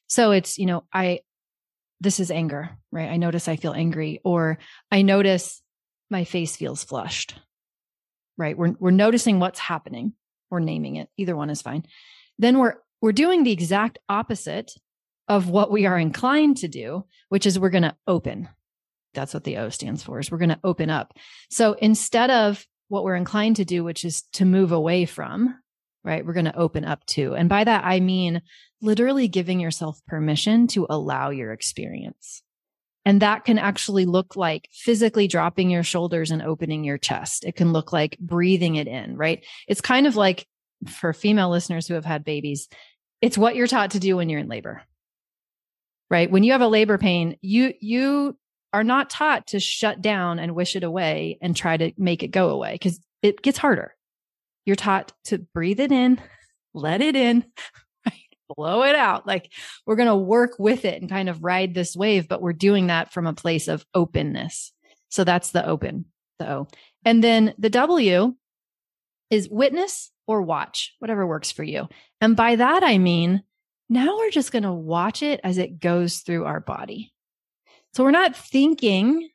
So 0.07 0.31
it's, 0.31 0.59
you 0.59 0.67
know, 0.67 0.85
I, 0.93 1.21
this 2.01 2.21
is 2.21 2.31
anger, 2.31 2.71
right? 2.93 3.11
I 3.11 3.17
notice 3.17 3.49
I 3.49 3.57
feel 3.57 3.73
angry 3.73 4.21
or 4.25 4.59
I 4.91 5.03
notice 5.03 5.63
my 6.11 6.25
face 6.25 6.57
feels 6.57 6.85
flushed, 6.85 7.35
right? 8.37 8.57
We're, 8.57 8.75
we're 8.79 8.91
noticing 8.91 9.41
what's 9.41 9.59
happening 9.59 10.15
We're 10.51 10.61
naming 10.61 10.97
it. 10.97 11.09
Either 11.17 11.37
one 11.37 11.51
is 11.51 11.63
fine. 11.63 11.85
Then 12.39 12.59
we're, 12.59 12.75
we're 13.01 13.13
doing 13.13 13.45
the 13.45 13.53
exact 13.53 13.99
opposite 14.09 14.73
of 15.29 15.49
what 15.49 15.71
we 15.71 15.87
are 15.87 15.99
inclined 15.99 16.59
to 16.59 16.69
do, 16.69 17.05
which 17.29 17.47
is 17.47 17.59
we're 17.59 17.71
going 17.71 17.83
to 17.83 17.97
open. 18.07 18.49
That's 19.15 19.35
what 19.35 19.45
the 19.45 19.59
O 19.59 19.69
stands 19.69 20.03
for 20.03 20.19
is 20.19 20.31
we're 20.31 20.39
going 20.39 20.51
to 20.51 20.61
open 20.65 20.91
up. 20.91 21.15
So 21.51 21.75
instead 21.75 22.31
of 22.31 22.65
what 22.89 23.05
we're 23.05 23.17
inclined 23.17 23.57
to 23.57 23.65
do, 23.65 23.85
which 23.85 24.05
is 24.05 24.23
to 24.33 24.45
move 24.45 24.73
away 24.73 25.05
from, 25.05 25.57
right? 26.05 26.25
We're 26.25 26.33
going 26.33 26.47
to 26.47 26.57
open 26.57 26.85
up 26.85 27.05
to. 27.07 27.35
And 27.35 27.49
by 27.49 27.65
that, 27.65 27.85
I 27.85 28.01
mean 28.01 28.43
literally 28.81 29.29
giving 29.29 29.61
yourself 29.61 30.01
permission 30.07 30.67
to 30.69 30.87
allow 30.89 31.31
your 31.31 31.53
experience. 31.53 32.43
And 33.05 33.23
that 33.23 33.45
can 33.45 33.59
actually 33.59 34.05
look 34.05 34.37
like 34.37 34.69
physically 34.73 35.27
dropping 35.27 35.71
your 35.71 35.83
shoulders 35.83 36.31
and 36.31 36.43
opening 36.43 36.85
your 36.85 36.99
chest. 36.99 37.45
It 37.45 37.57
can 37.57 37.73
look 37.73 37.93
like 37.93 38.19
breathing 38.19 38.77
it 38.77 38.89
in, 38.89 39.17
right? 39.17 39.45
It's 39.69 39.81
kind 39.81 40.07
of 40.07 40.17
like 40.17 40.47
for 40.87 41.13
female 41.13 41.51
listeners 41.51 41.87
who 41.87 41.95
have 41.95 42.05
had 42.05 42.25
babies, 42.25 42.69
it's 43.21 43.39
what 43.39 43.57
you're 43.57 43.67
taught 43.67 43.93
to 43.93 44.01
do 44.01 44.17
when 44.17 44.29
you're 44.29 44.41
in 44.41 44.49
labor. 44.49 44.83
Right? 46.11 46.31
When 46.31 46.43
you 46.43 46.53
have 46.53 46.61
a 46.61 46.69
labor 46.69 46.99
pain, 46.99 47.37
you 47.41 47.73
you 47.81 48.37
are 48.73 48.85
not 48.85 49.11
taught 49.11 49.49
to 49.49 49.61
shut 49.61 50.01
down 50.01 50.39
and 50.39 50.55
wish 50.55 50.77
it 50.77 50.85
away 50.85 51.39
and 51.41 51.57
try 51.57 51.77
to 51.77 51.93
make 51.97 52.23
it 52.23 52.29
go 52.29 52.51
away 52.51 52.73
because 52.73 53.01
it 53.23 53.43
gets 53.43 53.59
harder. 53.59 53.95
You're 54.65 54.77
taught 54.77 55.13
to 55.25 55.39
breathe 55.39 55.81
it 55.81 55.93
in, 55.93 56.21
let 56.75 57.01
it 57.01 57.17
in, 57.17 57.45
blow 58.57 58.83
it 58.83 58.95
out. 58.95 59.27
Like 59.27 59.53
we're 59.87 59.97
going 59.97 60.09
to 60.09 60.17
work 60.17 60.53
with 60.59 60.85
it 60.85 61.01
and 61.01 61.11
kind 61.11 61.29
of 61.29 61.45
ride 61.45 61.75
this 61.75 61.97
wave, 61.97 62.29
but 62.29 62.43
we're 62.43 62.53
doing 62.53 62.89
that 62.89 63.13
from 63.13 63.27
a 63.27 63.33
place 63.33 63.69
of 63.69 63.85
openness. 63.95 64.73
So 65.09 65.25
that's 65.25 65.51
the 65.51 65.67
open, 65.67 66.07
the 66.39 66.51
O. 66.51 66.69
And 67.05 67.25
then 67.25 67.55
the 67.59 67.71
W 67.71 68.35
is 69.31 69.49
witness 69.49 70.11
or 70.31 70.43
watch, 70.43 70.95
whatever 71.01 71.27
works 71.27 71.51
for 71.51 71.65
you. 71.65 71.89
And 72.21 72.37
by 72.37 72.57
that, 72.57 72.83
I 72.85 72.99
mean, 72.99 73.43
now 73.89 74.17
we're 74.17 74.31
just 74.31 74.53
going 74.53 74.63
to 74.63 74.73
watch 74.73 75.23
it 75.23 75.41
as 75.43 75.59
it 75.59 75.81
goes 75.81 76.19
through 76.19 76.45
our 76.45 76.61
body. 76.61 77.13
So 77.95 78.05
we're 78.05 78.13
not 78.13 78.37
thinking 78.37 79.29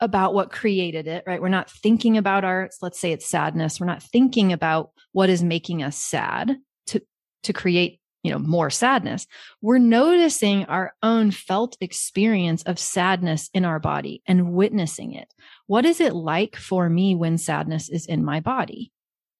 about 0.00 0.34
what 0.34 0.52
created 0.52 1.08
it, 1.08 1.24
right? 1.26 1.42
We're 1.42 1.48
not 1.48 1.70
thinking 1.70 2.16
about 2.16 2.44
our, 2.44 2.70
let's 2.80 3.00
say 3.00 3.12
it's 3.12 3.28
sadness. 3.28 3.80
We're 3.80 3.86
not 3.86 4.02
thinking 4.02 4.52
about 4.52 4.90
what 5.12 5.28
is 5.28 5.42
making 5.42 5.82
us 5.82 5.96
sad 5.96 6.56
to, 6.86 7.02
to 7.42 7.52
create, 7.52 7.98
you 8.22 8.30
know, 8.30 8.38
more 8.38 8.70
sadness. 8.70 9.26
We're 9.60 9.78
noticing 9.78 10.66
our 10.66 10.94
own 11.02 11.32
felt 11.32 11.76
experience 11.80 12.62
of 12.62 12.78
sadness 12.78 13.50
in 13.54 13.64
our 13.64 13.80
body 13.80 14.22
and 14.26 14.52
witnessing 14.52 15.14
it. 15.14 15.32
What 15.66 15.84
is 15.84 16.00
it 16.00 16.14
like 16.14 16.54
for 16.54 16.88
me 16.88 17.16
when 17.16 17.38
sadness 17.38 17.88
is 17.88 18.06
in 18.06 18.24
my 18.24 18.38
body? 18.38 18.92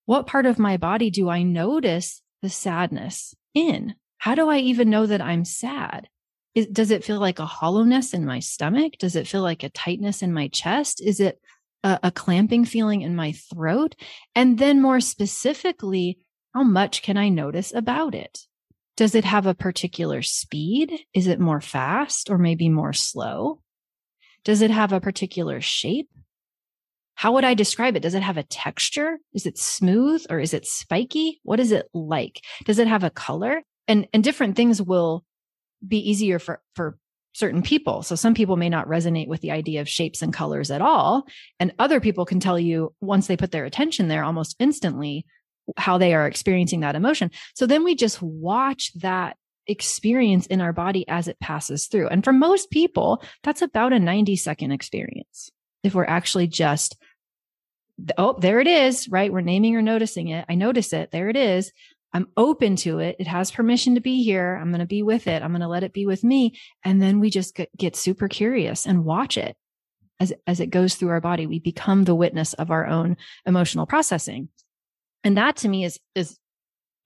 What 0.06 0.28
part 0.28 0.46
of 0.46 0.58
my 0.58 0.76
body 0.76 1.10
do 1.10 1.28
I 1.28 1.42
notice 1.42 2.22
the 2.40 2.48
sadness 2.48 3.34
in? 3.54 3.94
How 4.18 4.34
do 4.36 4.48
I 4.48 4.58
even 4.58 4.88
know 4.88 5.06
that 5.06 5.20
I'm 5.20 5.44
sad? 5.44 6.08
Is, 6.54 6.66
does 6.68 6.90
it 6.92 7.04
feel 7.04 7.18
like 7.18 7.40
a 7.40 7.46
hollowness 7.46 8.14
in 8.14 8.24
my 8.24 8.38
stomach? 8.38 8.94
Does 8.98 9.16
it 9.16 9.26
feel 9.26 9.42
like 9.42 9.64
a 9.64 9.68
tightness 9.68 10.22
in 10.22 10.32
my 10.32 10.48
chest? 10.48 11.02
Is 11.04 11.18
it 11.18 11.40
a, 11.82 11.98
a 12.04 12.10
clamping 12.12 12.64
feeling 12.64 13.02
in 13.02 13.16
my 13.16 13.32
throat? 13.32 13.96
And 14.34 14.58
then 14.58 14.80
more 14.80 15.00
specifically, 15.00 16.18
how 16.54 16.62
much 16.62 17.02
can 17.02 17.16
I 17.16 17.28
notice 17.28 17.74
about 17.74 18.14
it? 18.14 18.46
Does 18.96 19.14
it 19.14 19.24
have 19.24 19.46
a 19.46 19.54
particular 19.54 20.22
speed? 20.22 21.00
Is 21.12 21.26
it 21.26 21.40
more 21.40 21.60
fast 21.60 22.30
or 22.30 22.38
maybe 22.38 22.68
more 22.68 22.92
slow? 22.92 23.60
Does 24.44 24.62
it 24.62 24.70
have 24.70 24.92
a 24.92 25.00
particular 25.00 25.60
shape? 25.60 26.08
How 27.16 27.32
would 27.32 27.44
I 27.44 27.54
describe 27.54 27.96
it? 27.96 28.02
Does 28.02 28.14
it 28.14 28.22
have 28.22 28.36
a 28.36 28.42
texture? 28.42 29.18
Is 29.34 29.46
it 29.46 29.58
smooth 29.58 30.24
or 30.30 30.38
is 30.38 30.54
it 30.54 30.66
spiky? 30.66 31.40
What 31.42 31.58
is 31.58 31.72
it 31.72 31.88
like? 31.92 32.42
Does 32.64 32.78
it 32.78 32.86
have 32.86 33.04
a 33.04 33.10
color? 33.10 33.62
And, 33.88 34.06
and 34.12 34.22
different 34.22 34.54
things 34.54 34.82
will 34.82 35.24
be 35.86 35.98
easier 35.98 36.38
for, 36.38 36.60
for 36.74 36.98
certain 37.32 37.62
people. 37.62 38.02
So 38.02 38.16
some 38.16 38.34
people 38.34 38.56
may 38.56 38.68
not 38.68 38.86
resonate 38.86 39.28
with 39.28 39.40
the 39.40 39.50
idea 39.50 39.80
of 39.80 39.88
shapes 39.88 40.20
and 40.20 40.32
colors 40.32 40.70
at 40.70 40.82
all. 40.82 41.26
And 41.58 41.72
other 41.78 42.00
people 42.00 42.26
can 42.26 42.38
tell 42.38 42.58
you 42.58 42.94
once 43.00 43.26
they 43.26 43.36
put 43.36 43.50
their 43.50 43.64
attention 43.64 44.08
there 44.08 44.22
almost 44.22 44.54
instantly 44.58 45.24
how 45.76 45.98
they 45.98 46.14
are 46.14 46.26
experiencing 46.26 46.80
that 46.80 46.96
emotion. 46.96 47.30
So 47.54 47.66
then 47.66 47.82
we 47.82 47.94
just 47.94 48.20
watch 48.20 48.92
that 49.00 49.36
experience 49.66 50.46
in 50.46 50.60
our 50.60 50.72
body 50.72 51.08
as 51.08 51.28
it 51.28 51.40
passes 51.40 51.86
through. 51.86 52.08
And 52.08 52.22
for 52.22 52.32
most 52.32 52.70
people, 52.70 53.22
that's 53.42 53.62
about 53.62 53.92
a 53.92 53.98
90 53.98 54.36
second 54.36 54.72
experience. 54.72 55.50
If 55.86 55.94
we're 55.94 56.04
actually 56.04 56.48
just, 56.48 56.96
oh, 58.18 58.36
there 58.38 58.60
it 58.60 58.66
is, 58.66 59.08
right? 59.08 59.32
We're 59.32 59.40
naming 59.40 59.76
or 59.76 59.82
noticing 59.82 60.28
it. 60.28 60.44
I 60.48 60.56
notice 60.56 60.92
it. 60.92 61.12
There 61.12 61.28
it 61.28 61.36
is. 61.36 61.72
I'm 62.12 62.28
open 62.36 62.76
to 62.76 62.98
it. 62.98 63.16
It 63.18 63.26
has 63.26 63.50
permission 63.50 63.94
to 63.94 64.00
be 64.00 64.22
here. 64.22 64.58
I'm 64.60 64.70
going 64.70 64.80
to 64.80 64.86
be 64.86 65.02
with 65.02 65.26
it. 65.26 65.42
I'm 65.42 65.50
going 65.50 65.60
to 65.60 65.68
let 65.68 65.84
it 65.84 65.92
be 65.92 66.06
with 66.06 66.24
me. 66.24 66.58
And 66.84 67.00
then 67.00 67.20
we 67.20 67.30
just 67.30 67.58
get, 67.76 67.96
super 67.96 68.26
curious 68.26 68.86
and 68.86 69.04
watch 69.04 69.38
it 69.38 69.56
as, 70.18 70.32
as 70.46 70.60
it 70.60 70.70
goes 70.70 70.94
through 70.94 71.10
our 71.10 71.20
body. 71.20 71.46
We 71.46 71.60
become 71.60 72.04
the 72.04 72.14
witness 72.14 72.52
of 72.54 72.70
our 72.70 72.86
own 72.86 73.16
emotional 73.44 73.86
processing. 73.86 74.48
And 75.24 75.36
that 75.36 75.56
to 75.58 75.68
me 75.68 75.84
is, 75.84 76.00
is 76.14 76.38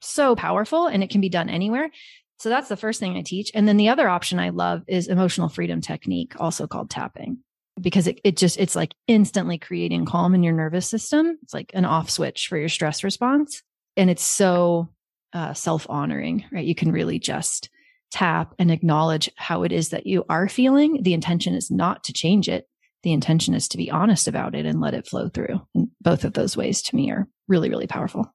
so 0.01 0.37
powerful 0.37 0.87
and 0.87 1.03
it 1.03 1.11
can 1.11 1.21
be 1.21 1.29
done 1.29 1.51
anywhere. 1.51 1.91
So 2.39 2.49
that's 2.49 2.69
the 2.69 2.77
first 2.77 3.01
thing 3.01 3.17
I 3.17 3.23
teach. 3.23 3.51
And 3.55 3.69
then 3.69 3.77
the 3.77 3.91
other 3.91 4.09
option 4.09 4.39
I 4.39 4.49
love 4.49 4.83
is 4.87 5.09
emotional 5.09 5.51
freedom 5.51 5.81
technique, 5.81 6.35
also 6.39 6.67
called 6.67 6.89
tapping, 6.89 7.39
because 7.81 8.07
it, 8.07 8.21
it 8.25 8.37
just, 8.37 8.59
it's 8.59 8.77
like 8.77 8.95
instantly 9.07 9.59
creating 9.59 10.07
calm 10.07 10.35
in 10.35 10.43
your 10.43 10.55
nervous 10.55 10.89
system. 10.89 11.39
It's 11.43 11.55
like 11.55 11.71
an 11.75 11.85
off 11.85 12.11
switch 12.11 12.49
for 12.49 12.57
your 12.57 12.69
stress 12.69 13.05
response. 13.05 13.63
And 13.97 14.09
it's 14.09 14.23
so 14.23 14.89
uh, 15.33 15.55
self 15.55 15.87
honoring, 15.89 16.45
right? 16.53 16.65
You 16.65 16.75
can 16.75 16.93
really 16.93 17.19
just 17.19 17.71
tap 18.11 18.55
and 18.59 18.71
acknowledge 18.71 19.31
how 19.37 19.63
it 19.63 19.73
is 19.73 19.91
that 19.91 20.07
you 20.07 20.25
are 20.29 20.49
feeling. 20.49 21.03
The 21.03 21.15
intention 21.15 21.55
is 21.55 21.71
not 21.71 22.05
to 22.05 22.13
change 22.13 22.49
it. 22.49 22.67
The 23.03 23.13
intention 23.13 23.55
is 23.55 23.69
to 23.69 23.79
be 23.79 23.91
honest 23.91 24.29
about 24.29 24.55
it 24.55 24.67
and 24.67 24.81
let 24.81 24.95
it 24.95 25.07
flow 25.07 25.29
through. 25.29 25.61
And 25.75 25.89
both 26.01 26.25
of 26.25 26.35
those 26.35 26.57
ways 26.57 26.83
to 26.83 26.97
me 26.97 27.11
are 27.11 27.29
really, 27.49 27.71
really 27.71 27.87
powerful. 27.87 28.33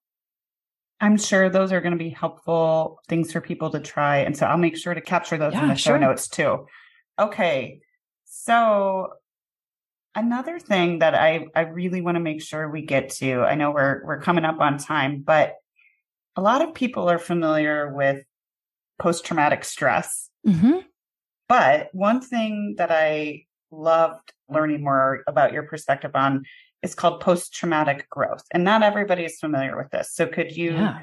I'm 1.02 1.18
sure 1.18 1.50
those 1.50 1.72
are 1.72 1.82
going 1.82 1.92
to 1.92 2.04
be 2.04 2.10
helpful 2.10 3.00
things 3.10 3.32
for 3.32 3.42
people 3.42 3.70
to 3.72 3.80
try. 3.80 4.20
And 4.20 4.36
so 4.36 4.46
I'll 4.46 4.58
make 4.58 4.78
sure 4.78 4.94
to 4.94 5.02
capture 5.02 5.38
those 5.38 5.54
yeah, 5.54 5.64
in 5.64 5.70
the 5.70 5.76
show 5.76 5.98
notes 5.98 6.28
too. 6.28 6.66
Okay. 7.20 7.82
So 8.26 9.10
another 10.16 10.60
thing 10.60 11.00
that 11.00 11.14
I, 11.14 11.48
I 11.56 11.62
really 11.62 12.02
want 12.02 12.16
to 12.16 12.22
make 12.22 12.42
sure 12.42 12.70
we 12.70 12.82
get 12.82 13.10
to, 13.12 13.42
I 13.42 13.56
know 13.56 13.72
we're 13.72 14.02
we're 14.06 14.22
coming 14.22 14.46
up 14.46 14.60
on 14.60 14.78
time, 14.78 15.22
but 15.22 15.56
a 16.36 16.42
lot 16.42 16.62
of 16.62 16.74
people 16.74 17.10
are 17.10 17.20
familiar 17.20 17.94
with 17.94 18.24
post 19.00 19.26
traumatic 19.26 19.64
stress. 19.64 20.30
Mm-hmm. 20.48 20.80
But 21.48 21.90
one 21.94 22.22
thing 22.22 22.76
that 22.78 22.92
I 22.92 23.46
loved 23.72 24.34
learning 24.50 24.84
more 24.84 25.24
about 25.28 25.54
your 25.54 25.64
perspective 25.64 26.12
on 26.16 26.46
is 26.82 26.96
called 26.96 27.20
post 27.20 27.54
traumatic 27.54 28.10
growth. 28.10 28.44
And 28.52 28.64
not 28.64 28.84
everybody 28.84 29.26
is 29.26 29.40
familiar 29.40 29.78
with 29.78 29.92
this. 29.92 30.14
So 30.14 30.28
could 30.28 30.56
you 30.56 30.74
yeah. 30.74 31.00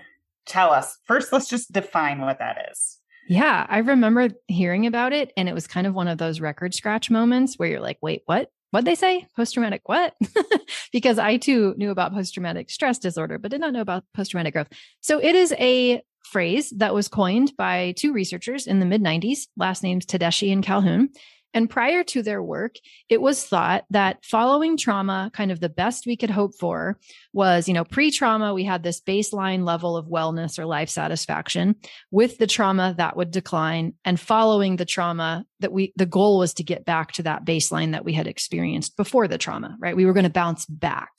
tell 0.46 0.72
us 0.72 0.98
first, 1.04 1.32
let's 1.32 1.48
just 1.48 1.72
define 1.72 2.20
what 2.20 2.38
that 2.38 2.68
is. 2.70 2.98
Yeah, 3.28 3.66
I 3.68 3.78
remember 3.78 4.30
hearing 4.48 4.86
about 4.86 5.12
it. 5.12 5.32
And 5.36 5.48
it 5.48 5.54
was 5.54 5.66
kind 5.66 5.86
of 5.86 5.94
one 5.94 6.08
of 6.08 6.18
those 6.18 6.40
record 6.40 6.74
scratch 6.74 7.10
moments 7.10 7.56
where 7.56 7.68
you're 7.68 7.80
like, 7.80 7.98
wait, 8.00 8.22
what? 8.26 8.50
What'd 8.72 8.86
they 8.86 8.94
say? 8.94 9.26
Post 9.36 9.52
traumatic 9.52 9.82
what? 9.84 10.14
because 10.92 11.18
I 11.18 11.36
too 11.36 11.74
knew 11.76 11.90
about 11.90 12.14
post 12.14 12.32
traumatic 12.32 12.70
stress 12.70 12.98
disorder, 12.98 13.38
but 13.38 13.50
did 13.50 13.60
not 13.60 13.74
know 13.74 13.82
about 13.82 14.04
post 14.14 14.30
traumatic 14.30 14.54
growth. 14.54 14.68
So 15.02 15.18
it 15.18 15.34
is 15.34 15.52
a 15.58 16.00
phrase 16.24 16.72
that 16.78 16.94
was 16.94 17.06
coined 17.06 17.52
by 17.58 17.92
two 17.98 18.14
researchers 18.14 18.66
in 18.66 18.80
the 18.80 18.86
mid 18.86 19.02
90s, 19.02 19.40
last 19.58 19.82
names 19.82 20.06
Tedeschi 20.06 20.50
and 20.50 20.64
Calhoun. 20.64 21.10
And 21.54 21.68
prior 21.68 22.02
to 22.04 22.22
their 22.22 22.42
work, 22.42 22.76
it 23.08 23.20
was 23.20 23.44
thought 23.44 23.84
that 23.90 24.24
following 24.24 24.76
trauma, 24.76 25.30
kind 25.34 25.50
of 25.50 25.60
the 25.60 25.68
best 25.68 26.06
we 26.06 26.16
could 26.16 26.30
hope 26.30 26.52
for 26.58 26.98
was, 27.32 27.68
you 27.68 27.74
know, 27.74 27.84
pre 27.84 28.10
trauma, 28.10 28.54
we 28.54 28.64
had 28.64 28.82
this 28.82 29.00
baseline 29.00 29.64
level 29.64 29.96
of 29.96 30.06
wellness 30.06 30.58
or 30.58 30.64
life 30.64 30.88
satisfaction. 30.88 31.76
With 32.10 32.38
the 32.38 32.46
trauma, 32.46 32.94
that 32.96 33.16
would 33.16 33.30
decline. 33.30 33.94
And 34.04 34.18
following 34.18 34.76
the 34.76 34.84
trauma, 34.84 35.44
that 35.60 35.72
we, 35.72 35.92
the 35.96 36.06
goal 36.06 36.38
was 36.38 36.54
to 36.54 36.64
get 36.64 36.84
back 36.84 37.12
to 37.12 37.22
that 37.24 37.44
baseline 37.44 37.92
that 37.92 38.04
we 38.04 38.12
had 38.12 38.26
experienced 38.26 38.96
before 38.96 39.28
the 39.28 39.38
trauma, 39.38 39.76
right? 39.78 39.96
We 39.96 40.06
were 40.06 40.14
going 40.14 40.24
to 40.24 40.30
bounce 40.30 40.66
back. 40.66 41.10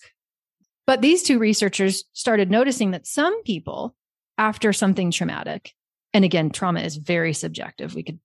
But 0.86 1.02
these 1.02 1.24
two 1.24 1.40
researchers 1.40 2.04
started 2.14 2.52
noticing 2.52 2.92
that 2.92 3.08
some 3.08 3.44
people, 3.44 3.96
after 4.38 4.74
something 4.74 5.12
traumatic, 5.12 5.72
and 6.14 6.26
again, 6.26 6.50
trauma 6.50 6.82
is 6.82 6.98
very 6.98 7.34
subjective. 7.34 7.96
We 7.96 8.04
could 8.04 8.20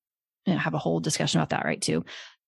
have 0.47 0.75
a 0.75 0.79
whole 0.79 1.01
discussion 1.01 1.41
about 1.41 1.51
that, 1.51 1.65
right? 1.65 1.81
Too. 1.81 2.05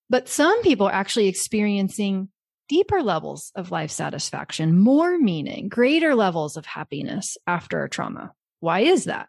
But 0.09 0.29
some 0.29 0.63
people 0.63 0.87
are 0.87 0.93
actually 0.93 1.29
experiencing 1.29 2.29
deeper 2.69 3.03
levels 3.03 3.53
of 3.55 3.71
life 3.71 3.91
satisfaction, 3.91 4.79
more 4.79 5.19
meaning, 5.19 5.69
greater 5.69 6.15
levels 6.15 6.57
of 6.57 6.67
happiness 6.67 7.37
after 7.47 7.85
a 7.85 7.91
trauma. 7.91 8.33
Why 8.61 8.81
is 8.81 9.05
that? 9.05 9.29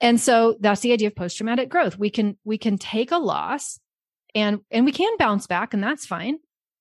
And 0.00 0.20
so 0.20 0.56
that's 0.60 0.80
the 0.80 0.92
idea 0.92 1.08
of 1.08 1.16
post 1.16 1.36
traumatic 1.36 1.68
growth. 1.68 1.98
We 1.98 2.10
can, 2.10 2.36
we 2.44 2.58
can 2.58 2.76
take 2.76 3.12
a 3.12 3.18
loss 3.18 3.78
and, 4.34 4.60
and 4.70 4.84
we 4.84 4.92
can 4.92 5.16
bounce 5.16 5.46
back 5.46 5.74
and 5.74 5.82
that's 5.82 6.06
fine. 6.06 6.38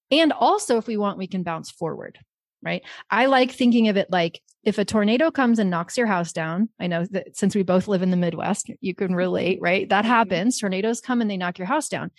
And 0.10 0.34
also 0.34 0.78
if 0.78 0.88
we 0.88 0.98
want, 0.98 1.18
we 1.18 1.28
can 1.28 1.44
bounce 1.44 1.70
forward 1.70 2.20
right? 2.64 2.84
I 3.10 3.26
like 3.26 3.52
thinking 3.52 3.88
of 3.88 3.98
it 3.98 4.12
like 4.12 4.42
if 4.64 4.78
a 4.78 4.86
tornado 4.86 5.32
comes 5.32 5.58
and 5.60 5.70
knocks 5.70 5.98
your 5.98 6.08
house 6.08 6.32
down, 6.32 6.70
I 6.80 6.88
know 6.88 7.06
that 7.12 7.36
since 7.36 7.56
we 7.56 7.64
both 7.64 7.88
live 7.88 8.04
in 8.04 8.12
the 8.12 8.18
Midwest, 8.18 8.70
you 8.80 8.94
can 8.94 9.16
relate, 9.16 9.60
right? 9.62 9.90
That 9.90 10.04
mm-hmm. 10.04 10.14
happens. 10.14 10.60
Tornadoes 10.60 11.02
come 11.02 11.22
and 11.22 11.30
they 11.30 11.38
knock 11.38 11.58
your 11.58 11.68
house 11.68 11.90
down. 11.90 12.12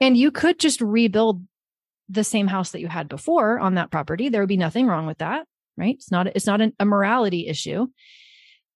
And 0.00 0.16
you 0.16 0.30
could 0.30 0.58
just 0.60 0.80
rebuild 0.80 1.44
the 2.08 2.24
same 2.24 2.46
house 2.46 2.70
that 2.70 2.80
you 2.80 2.88
had 2.88 3.08
before 3.08 3.58
on 3.58 3.74
that 3.74 3.90
property. 3.90 4.28
There 4.28 4.40
would 4.40 4.48
be 4.48 4.56
nothing 4.56 4.86
wrong 4.86 5.06
with 5.06 5.18
that, 5.18 5.46
right? 5.76 5.96
It's 5.96 6.10
not, 6.10 6.28
it's 6.28 6.46
not 6.46 6.60
an, 6.60 6.72
a 6.78 6.84
morality 6.84 7.48
issue. 7.48 7.88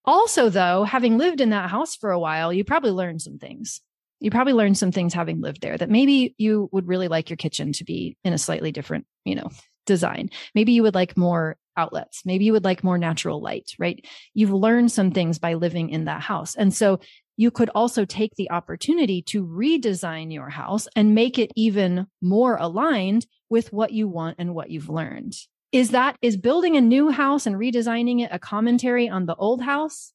Also, 0.05 0.49
though, 0.51 0.83
having 0.83 1.17
lived 1.17 1.41
in 1.41 1.51
that 1.51 1.71
house 1.71 1.95
for 1.95 2.11
a 2.11 2.19
while, 2.19 2.53
you 2.53 2.65
probably 2.65 2.91
learned 2.91 3.23
some 3.23 3.39
things. 3.39 3.81
You 4.19 4.31
probably 4.31 4.53
learned 4.53 4.77
some 4.77 4.93
things 4.93 5.15
having 5.15 5.41
lived 5.41 5.63
there 5.63 5.79
that 5.79 5.91
maybe 5.91 6.35
you 6.39 6.69
would 6.73 6.89
really 6.89 7.09
like 7.09 7.31
your 7.31 7.37
kitchen 7.37 7.73
to 7.75 7.85
be 7.85 8.17
in 8.25 8.33
a 8.33 8.39
slightly 8.39 8.73
different, 8.73 9.07
you 9.25 9.37
know, 9.37 9.51
design. 9.87 10.31
Maybe 10.55 10.73
you 10.73 10.83
would 10.83 10.95
like 10.95 11.17
more 11.17 11.57
outlets. 11.77 12.23
Maybe 12.25 12.45
you 12.45 12.53
would 12.53 12.65
like 12.65 12.85
more 12.85 12.99
natural 12.99 13.41
light, 13.41 13.73
right? 13.79 14.05
You've 14.35 14.53
learned 14.53 14.93
some 14.93 15.11
things 15.11 15.39
by 15.39 15.55
living 15.55 15.91
in 15.91 16.05
that 16.05 16.21
house. 16.21 16.55
And 16.55 16.73
so 16.75 17.01
you 17.37 17.51
could 17.51 17.71
also 17.75 18.05
take 18.05 18.35
the 18.37 18.51
opportunity 18.51 19.23
to 19.23 19.45
redesign 19.45 20.33
your 20.33 20.51
house 20.51 20.87
and 20.95 21.15
make 21.15 21.39
it 21.39 21.51
even 21.57 22.07
more 22.21 22.57
aligned 22.57 23.27
with 23.49 23.73
what 23.73 23.93
you 23.93 24.09
want 24.09 24.37
and 24.39 24.55
what 24.55 24.71
you've 24.71 24.91
learned. 24.91 25.35
Is 25.73 25.91
that, 25.91 26.17
is 26.21 26.37
building 26.37 26.77
a 26.77 26.83
new 26.83 27.11
house 27.11 27.47
and 27.47 27.57
redesigning 27.57 28.21
it 28.21 28.31
a 28.33 28.39
commentary 28.39 29.09
on 29.09 29.25
the 29.25 29.35
old 29.35 29.63
house? 29.63 30.13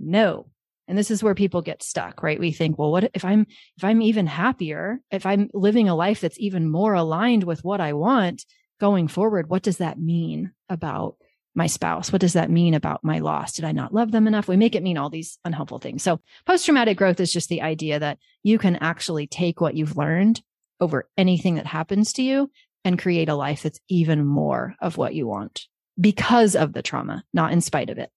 No. 0.00 0.48
And 0.88 0.96
this 0.96 1.10
is 1.10 1.22
where 1.22 1.34
people 1.34 1.62
get 1.62 1.82
stuck, 1.82 2.22
right? 2.22 2.38
We 2.38 2.52
think, 2.52 2.78
well, 2.78 2.92
what 2.92 3.10
if 3.12 3.24
I'm, 3.24 3.46
if 3.76 3.84
I'm 3.84 4.00
even 4.00 4.26
happier, 4.26 5.00
if 5.10 5.26
I'm 5.26 5.50
living 5.52 5.88
a 5.88 5.96
life 5.96 6.20
that's 6.20 6.38
even 6.38 6.70
more 6.70 6.94
aligned 6.94 7.44
with 7.44 7.64
what 7.64 7.80
I 7.80 7.92
want, 7.92 8.44
going 8.80 9.08
forward, 9.08 9.48
what 9.48 9.62
does 9.62 9.78
that 9.78 9.98
mean 9.98 10.52
about 10.68 11.16
my 11.54 11.66
spouse? 11.66 12.12
What 12.12 12.20
does 12.20 12.34
that 12.34 12.50
mean 12.50 12.74
about 12.74 13.02
my 13.02 13.18
loss? 13.20 13.54
Did 13.54 13.64
I 13.64 13.72
not 13.72 13.94
love 13.94 14.12
them 14.12 14.26
enough? 14.26 14.46
We 14.46 14.56
make 14.56 14.74
it 14.74 14.82
mean 14.82 14.98
all 14.98 15.08
these 15.08 15.38
unhelpful 15.44 15.78
things. 15.78 16.02
So 16.02 16.20
post 16.44 16.66
traumatic 16.66 16.98
growth 16.98 17.18
is 17.18 17.32
just 17.32 17.48
the 17.48 17.62
idea 17.62 17.98
that 17.98 18.18
you 18.42 18.58
can 18.58 18.76
actually 18.76 19.26
take 19.26 19.60
what 19.60 19.74
you've 19.74 19.96
learned 19.96 20.42
over 20.80 21.08
anything 21.16 21.54
that 21.54 21.66
happens 21.66 22.12
to 22.14 22.22
you 22.22 22.50
and 22.84 22.98
create 22.98 23.30
a 23.30 23.34
life 23.34 23.62
that's 23.62 23.80
even 23.88 24.24
more 24.24 24.74
of 24.80 24.98
what 24.98 25.14
you 25.14 25.26
want 25.26 25.66
because 25.98 26.54
of 26.54 26.74
the 26.74 26.82
trauma, 26.82 27.24
not 27.32 27.52
in 27.52 27.62
spite 27.62 27.88
of 27.88 27.98
it. 27.98 28.10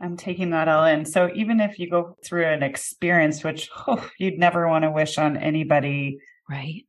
I'm 0.00 0.16
taking 0.16 0.50
that 0.50 0.66
all 0.66 0.84
in. 0.86 1.04
So 1.04 1.30
even 1.34 1.60
if 1.60 1.78
you 1.78 1.88
go 1.88 2.16
through 2.24 2.46
an 2.46 2.62
experience, 2.62 3.44
which 3.44 3.70
oh, 3.86 4.08
you'd 4.18 4.38
never 4.38 4.66
want 4.66 4.84
to 4.84 4.90
wish 4.90 5.18
on 5.18 5.36
anybody. 5.36 6.18
Right. 6.48 6.86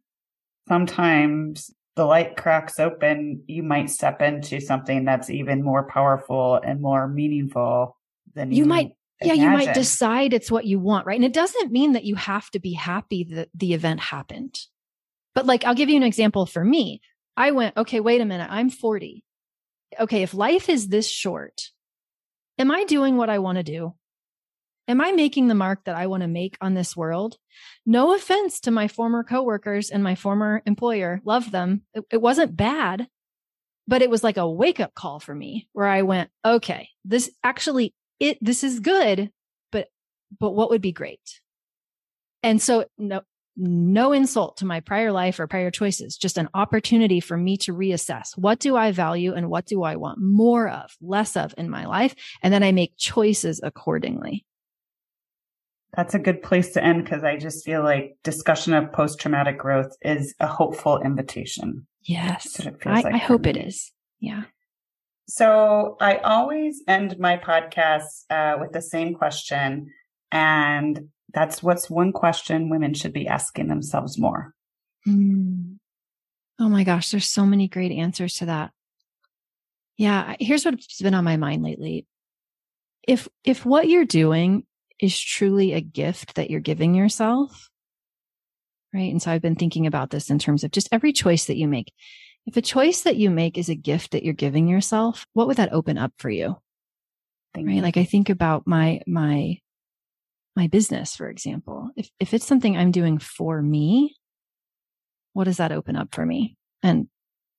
Sometimes 0.68 1.72
the 1.96 2.06
light 2.06 2.36
cracks 2.36 2.80
open, 2.80 3.44
you 3.48 3.64
might 3.64 3.90
step 3.90 4.22
into 4.22 4.60
something 4.60 5.06
that's 5.06 5.30
even 5.30 5.64
more 5.64 5.88
powerful 5.88 6.56
and 6.56 6.82
more 6.82 7.08
meaningful 7.08 7.98
than 8.34 8.52
you, 8.52 8.60
you 8.60 8.66
might. 8.66 8.80
Imagine. 8.80 8.96
Yeah, 9.22 9.34
you 9.34 9.50
might 9.50 9.74
decide 9.74 10.34
it's 10.34 10.52
what 10.52 10.66
you 10.66 10.78
want, 10.78 11.06
right? 11.08 11.16
And 11.16 11.24
it 11.24 11.32
doesn't 11.32 11.72
mean 11.72 11.94
that 11.94 12.04
you 12.04 12.16
have 12.16 12.52
to 12.52 12.60
be 12.60 12.74
happy 12.74 13.24
that 13.24 13.48
the 13.54 13.74
event 13.74 14.02
happened. 14.02 14.60
But 15.34 15.46
like, 15.46 15.64
I'll 15.64 15.74
give 15.74 15.90
you 15.90 15.96
an 15.96 16.04
example 16.04 16.46
for 16.46 16.64
me. 16.64 17.02
I 17.38 17.52
went, 17.52 17.78
okay, 17.78 18.02
wait 18.02 18.20
a 18.20 18.26
minute. 18.26 18.50
I'm 18.52 18.70
40. 18.70 19.24
Okay. 20.02 20.24
If 20.24 20.34
life 20.34 20.68
is 20.68 20.90
this 20.90 21.10
short, 21.10 21.70
am 22.58 22.72
I 22.72 22.84
doing 22.84 23.16
what 23.16 23.30
I 23.30 23.40
want 23.40 23.58
to 23.58 23.64
do? 23.64 23.96
Am 24.88 25.02
I 25.02 25.12
making 25.12 25.48
the 25.48 25.56
mark 25.56 25.84
that 25.86 25.96
I 25.96 26.08
want 26.08 26.22
to 26.22 26.28
make 26.28 26.58
on 26.62 26.76
this 26.76 26.96
world? 26.96 27.38
No 27.86 28.16
offense 28.16 28.60
to 28.62 28.72
my 28.72 28.88
former 28.88 29.24
coworkers 29.24 29.90
and 29.90 30.04
my 30.04 30.16
former 30.16 30.62
employer. 30.66 31.22
Love 31.26 31.52
them. 31.52 31.82
It, 31.94 32.04
it 32.12 32.22
wasn't 32.22 32.56
bad, 32.56 33.08
but 33.88 34.04
it 34.04 34.10
was 34.10 34.24
like 34.24 34.38
a 34.38 34.50
wake 34.50 34.80
up 34.80 34.94
call 34.94 35.20
for 35.20 35.34
me 35.34 35.68
where 35.74 35.88
I 35.88 36.04
went, 36.04 36.30
okay, 36.44 36.90
this 37.04 37.32
actually, 37.44 37.96
it, 38.20 38.38
this 38.42 38.64
is 38.64 38.80
good, 38.80 39.32
but, 39.72 39.88
but 40.40 40.52
what 40.52 40.70
would 40.70 40.82
be 40.82 40.92
great? 40.92 41.42
And 42.44 42.62
so 42.62 42.86
no, 43.00 43.22
no 43.58 44.12
insult 44.12 44.58
to 44.58 44.66
my 44.66 44.82
prior 44.82 45.12
life 45.12 45.40
or 45.40 45.48
prior 45.48 45.72
choices, 45.72 46.18
just 46.18 46.38
an 46.38 46.50
opportunity 46.54 47.20
for 47.20 47.38
me 47.38 47.58
to 47.58 47.74
reassess 47.74 48.38
what 48.38 48.60
do 48.60 48.76
I 48.76 48.92
value 48.92 49.34
and 49.34 49.50
what 49.50 49.66
do 49.66 49.82
I 49.82 49.96
want 49.96 50.20
more 50.20 50.70
of, 50.70 50.96
less 51.02 51.36
of 51.36 51.56
in 51.58 51.72
my 51.72 51.86
life? 51.86 52.14
And 52.44 52.54
then 52.54 52.62
I 52.62 52.72
make 52.72 52.98
choices 52.98 53.62
accordingly. 53.64 54.46
That's 55.96 56.14
a 56.14 56.20
good 56.20 56.42
place 56.44 56.74
to 56.74 56.84
end 56.84 57.04
because 57.04 57.24
I 57.24 57.38
just 57.38 57.64
feel 57.64 57.82
like 57.82 58.18
discussion 58.24 58.74
of 58.74 58.92
post 58.92 59.20
traumatic 59.20 59.58
growth 59.58 59.96
is 60.02 60.36
a 60.40 60.48
hopeful 60.48 61.00
invitation. 61.00 61.88
Yes. 62.04 62.60
I, 62.86 63.02
like 63.02 63.06
I 63.06 63.18
hope 63.18 63.46
it 63.46 63.56
is. 63.56 63.92
Yeah. 64.20 64.44
So 65.28 65.98
I 66.00 66.18
always 66.18 66.84
end 66.88 67.18
my 67.18 67.38
podcast 67.38 68.26
uh, 68.30 68.58
with 68.60 68.74
the 68.74 68.82
same 68.82 69.16
question. 69.16 69.92
And 70.32 71.10
that's 71.34 71.64
what's 71.64 71.90
one 71.90 72.12
question 72.12 72.70
women 72.70 72.94
should 72.94 73.14
be 73.14 73.28
asking 73.28 73.68
themselves 73.68 74.20
more. 74.20 74.54
Mm. 75.08 75.78
Oh 76.60 76.70
my 76.70 76.84
gosh, 76.84 77.12
there's 77.12 77.30
so 77.30 77.46
many 77.46 77.68
great 77.68 77.92
answers 77.92 78.36
to 78.36 78.46
that. 78.46 78.72
Yeah, 79.98 80.36
here's 80.40 80.66
what's 80.66 81.02
been 81.02 81.14
on 81.14 81.24
my 81.24 81.38
mind 81.38 81.64
lately. 81.64 82.06
If 83.08 83.28
if 83.44 83.66
what 83.66 83.88
you're 83.88 84.06
doing 84.06 84.66
is 85.00 85.20
truly 85.20 85.74
a 85.74 85.82
gift 85.82 86.36
that 86.36 86.50
you're 86.50 86.60
giving 86.60 86.96
yourself. 86.96 87.70
Right. 88.94 89.12
And 89.12 89.22
so 89.22 89.32
I've 89.32 89.42
been 89.42 89.56
thinking 89.56 89.88
about 89.88 90.10
this 90.10 90.30
in 90.30 90.40
terms 90.40 90.64
of 90.64 90.72
just 90.72 90.88
every 90.92 91.12
choice 91.12 91.46
that 91.46 91.58
you 91.58 91.68
make. 91.68 91.92
If 92.46 92.56
a 92.56 92.62
choice 92.62 93.02
that 93.02 93.18
you 93.18 93.30
make 93.30 93.58
is 93.58 93.70
a 93.70 93.76
gift 93.76 94.12
that 94.12 94.24
you're 94.24 94.34
giving 94.34 94.68
yourself, 94.68 95.26
what 95.34 95.48
would 95.48 95.58
that 95.58 95.74
open 95.74 95.98
up 95.98 96.14
for 96.18 96.30
you? 96.30 96.56
Thank 97.54 97.68
right. 97.68 97.76
You. 97.78 97.82
Like 97.82 97.98
I 97.98 98.06
think 98.06 98.30
about 98.30 98.68
my, 98.68 99.02
my, 99.06 99.58
my 100.56 100.68
business, 100.68 101.16
for 101.16 101.30
example. 101.30 101.90
If, 101.98 102.10
if 102.20 102.34
it's 102.34 102.46
something 102.46 102.78
I'm 102.78 102.92
doing 102.92 103.18
for 103.18 103.62
me, 103.62 104.16
what 105.34 105.46
does 105.46 105.58
that 105.58 105.74
open 105.74 105.98
up 105.98 106.16
for 106.16 106.26
me? 106.26 106.56
And 106.82 107.10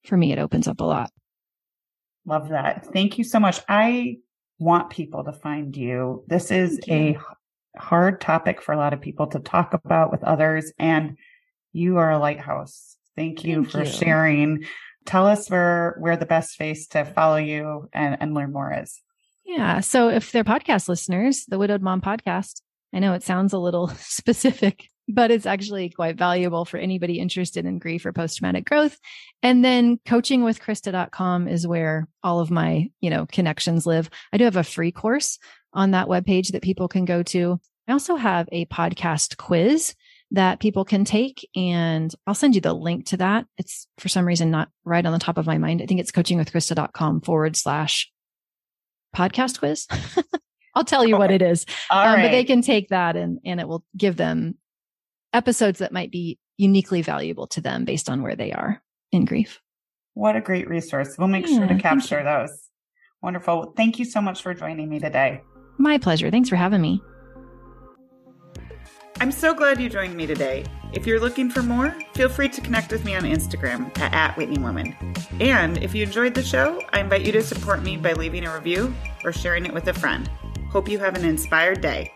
for 0.07 0.17
me, 0.17 0.33
it 0.33 0.39
opens 0.39 0.69
up 0.69 0.81
a 0.81 0.85
lot. 0.85 1.11
Love 2.25 2.49
that. 2.49 2.87
Thank 2.93 3.19
you 3.19 3.25
so 3.25 3.39
much. 3.39 3.61
I 3.69 4.19
want 4.59 4.91
people 4.91 5.25
to 5.25 5.33
find 5.33 5.77
you. 5.77 6.25
This 6.27 6.51
is 6.51 6.81
a 6.89 7.19
hard 7.77 8.21
topic 8.21 8.63
for 8.63 8.73
a 8.73 8.77
lot 8.77 8.93
of 8.93 9.01
people 9.01 9.27
to 9.29 9.39
talk 9.39 9.75
about 9.75 10.11
with 10.11 10.25
others, 10.25 10.73
and 10.79 11.17
you 11.73 11.99
are 11.99 12.11
a 12.11 12.19
lighthouse. 12.19 12.97
Thank 13.17 13.45
you 13.45 13.63
Thank 13.63 13.71
for 13.71 13.85
you. 13.85 13.91
sharing. 13.91 14.65
Tell 15.05 15.27
us 15.27 15.49
where 15.49 15.97
where 16.01 16.17
the 16.17 16.27
best 16.27 16.57
face 16.57 16.87
to 16.89 17.05
follow 17.05 17.37
you 17.37 17.89
and, 17.93 18.17
and 18.21 18.35
learn 18.35 18.53
more 18.53 18.73
is. 18.73 19.01
Yeah. 19.45 19.81
So 19.81 20.09
if 20.09 20.33
they're 20.33 20.45
podcast 20.45 20.89
listeners, 20.89 21.45
the 21.47 21.59
Widowed 21.59 21.83
Mom 21.83 22.01
podcast, 22.01 22.61
I 22.93 22.99
know 22.99 23.13
it 23.13 23.23
sounds 23.23 23.53
a 23.53 23.59
little 23.59 23.89
specific, 23.99 24.91
but 25.09 25.31
it's 25.31 25.47
actually 25.47 25.89
quite 25.89 26.17
valuable 26.17 26.65
for 26.65 26.79
anybody 26.79 27.19
interested 27.19 27.65
in 27.65 27.79
grief 27.79 28.05
or 28.05 28.13
post 28.13 28.39
traumatic 28.39 28.65
growth. 28.65 28.99
And 29.43 29.65
then 29.65 29.99
coachingwithkrista.com 30.07 31.49
is 31.49 31.67
where 31.67 32.09
all 32.23 32.41
of 32.41 32.51
my, 32.51 32.91
you 33.01 33.11
know, 33.11 33.27
connections 33.27 33.87
live. 33.87 34.11
I 34.33 34.39
do 34.39 34.45
have 34.45 34.57
a 34.57 34.65
free 34.65 34.93
course 34.93 35.39
on 35.73 35.93
that 35.93 36.09
webpage 36.09 36.53
that 36.53 36.63
people 36.63 36.89
can 36.89 37.05
go 37.05 37.23
to. 37.25 37.61
I 37.89 37.93
also 37.93 38.17
have 38.17 38.49
a 38.51 38.67
podcast 38.67 39.37
quiz 39.37 39.95
that 40.33 40.59
people 40.59 40.85
can 40.85 41.05
take 41.05 41.49
and 41.55 42.13
I'll 42.27 42.35
send 42.35 42.57
you 42.57 42.61
the 42.61 42.73
link 42.73 43.07
to 43.07 43.19
that. 43.19 43.47
It's 43.59 43.87
for 43.99 44.09
some 44.09 44.27
reason 44.27 44.51
not 44.51 44.69
right 44.85 45.07
on 45.07 45.13
the 45.13 45.21
top 45.21 45.39
of 45.39 45.47
my 45.47 45.59
mind. 45.59 45.83
I 45.83 45.87
think 45.87 46.01
it's 46.01 46.11
coachingwithkrista.com 46.11 47.21
forward 47.21 47.55
slash 47.55 48.11
podcast 49.15 49.61
quiz. 49.61 49.87
I'll 50.75 50.85
tell 50.85 51.07
you 51.07 51.17
what 51.17 51.31
it 51.31 51.43
is. 51.43 51.65
Um, 51.91 51.99
right. 51.99 52.23
But 52.23 52.31
they 52.33 52.45
can 52.45 52.61
take 52.61 52.89
that 52.89 53.17
and 53.17 53.39
and 53.45 53.61
it 53.61 53.69
will 53.69 53.85
give 53.97 54.17
them 54.17 54.57
episodes 55.37 55.79
that 55.81 55.93
might 55.93 56.11
be 56.11 56.39
uniquely 56.57 57.03
valuable 57.03 57.47
to 57.49 57.61
them 57.61 57.85
based 57.85 58.09
on 58.09 58.23
where 58.23 58.35
they 58.35 58.53
are 58.53 58.83
in 59.13 59.27
grief. 59.27 59.61
What 60.15 60.35
a 60.35 60.41
great 60.41 60.69
resource. 60.69 61.17
We'll 61.19 61.29
make 61.29 61.47
Yeah, 61.47 61.59
sure 61.59 61.69
to 61.69 61.79
capture 61.79 62.25
those. 62.25 62.51
Wonderful. 63.23 63.75
Thank 63.77 63.99
you 63.99 64.07
so 64.07 64.23
much 64.23 64.43
for 64.43 64.55
joining 64.55 64.89
me 64.89 64.99
today. 64.99 65.43
My 65.79 65.99
pleasure. 65.99 66.31
Thanks 66.31 66.49
for 66.49 66.57
having 66.57 66.81
me. 66.81 67.03
I'm 69.21 69.33
so 69.33 69.55
glad 69.55 69.81
you 69.81 69.89
joined 69.89 70.15
me 70.15 70.27
today. 70.27 70.65
If 70.93 71.07
you're 71.07 71.21
looking 71.21 71.51
for 71.51 71.63
more, 71.63 71.95
feel 72.15 72.29
free 72.29 72.49
to 72.51 72.61
connect 72.61 72.93
with 72.93 73.05
me 73.05 73.15
on 73.15 73.23
Instagram 73.23 73.97
at, 73.99 74.13
at 74.13 74.37
Whitney 74.37 74.59
Woman. 74.59 74.95
And 75.41 75.79
if 75.79 75.95
you 75.95 76.03
enjoyed 76.03 76.35
the 76.35 76.43
show, 76.43 76.83
I 76.93 77.01
invite 77.01 77.25
you 77.27 77.33
to 77.33 77.43
support 77.43 77.83
me 77.83 77.97
by 77.97 78.13
leaving 78.13 78.47
a 78.47 78.55
review 78.55 78.95
or 79.25 79.33
sharing 79.33 79.67
it 79.67 79.75
with 79.75 79.89
a 79.89 79.95
friend. 79.95 80.31
Hope 80.71 80.89
you 80.89 80.99
have 80.99 81.17
an 81.17 81.25
inspired 81.25 81.81
day. 81.81 82.13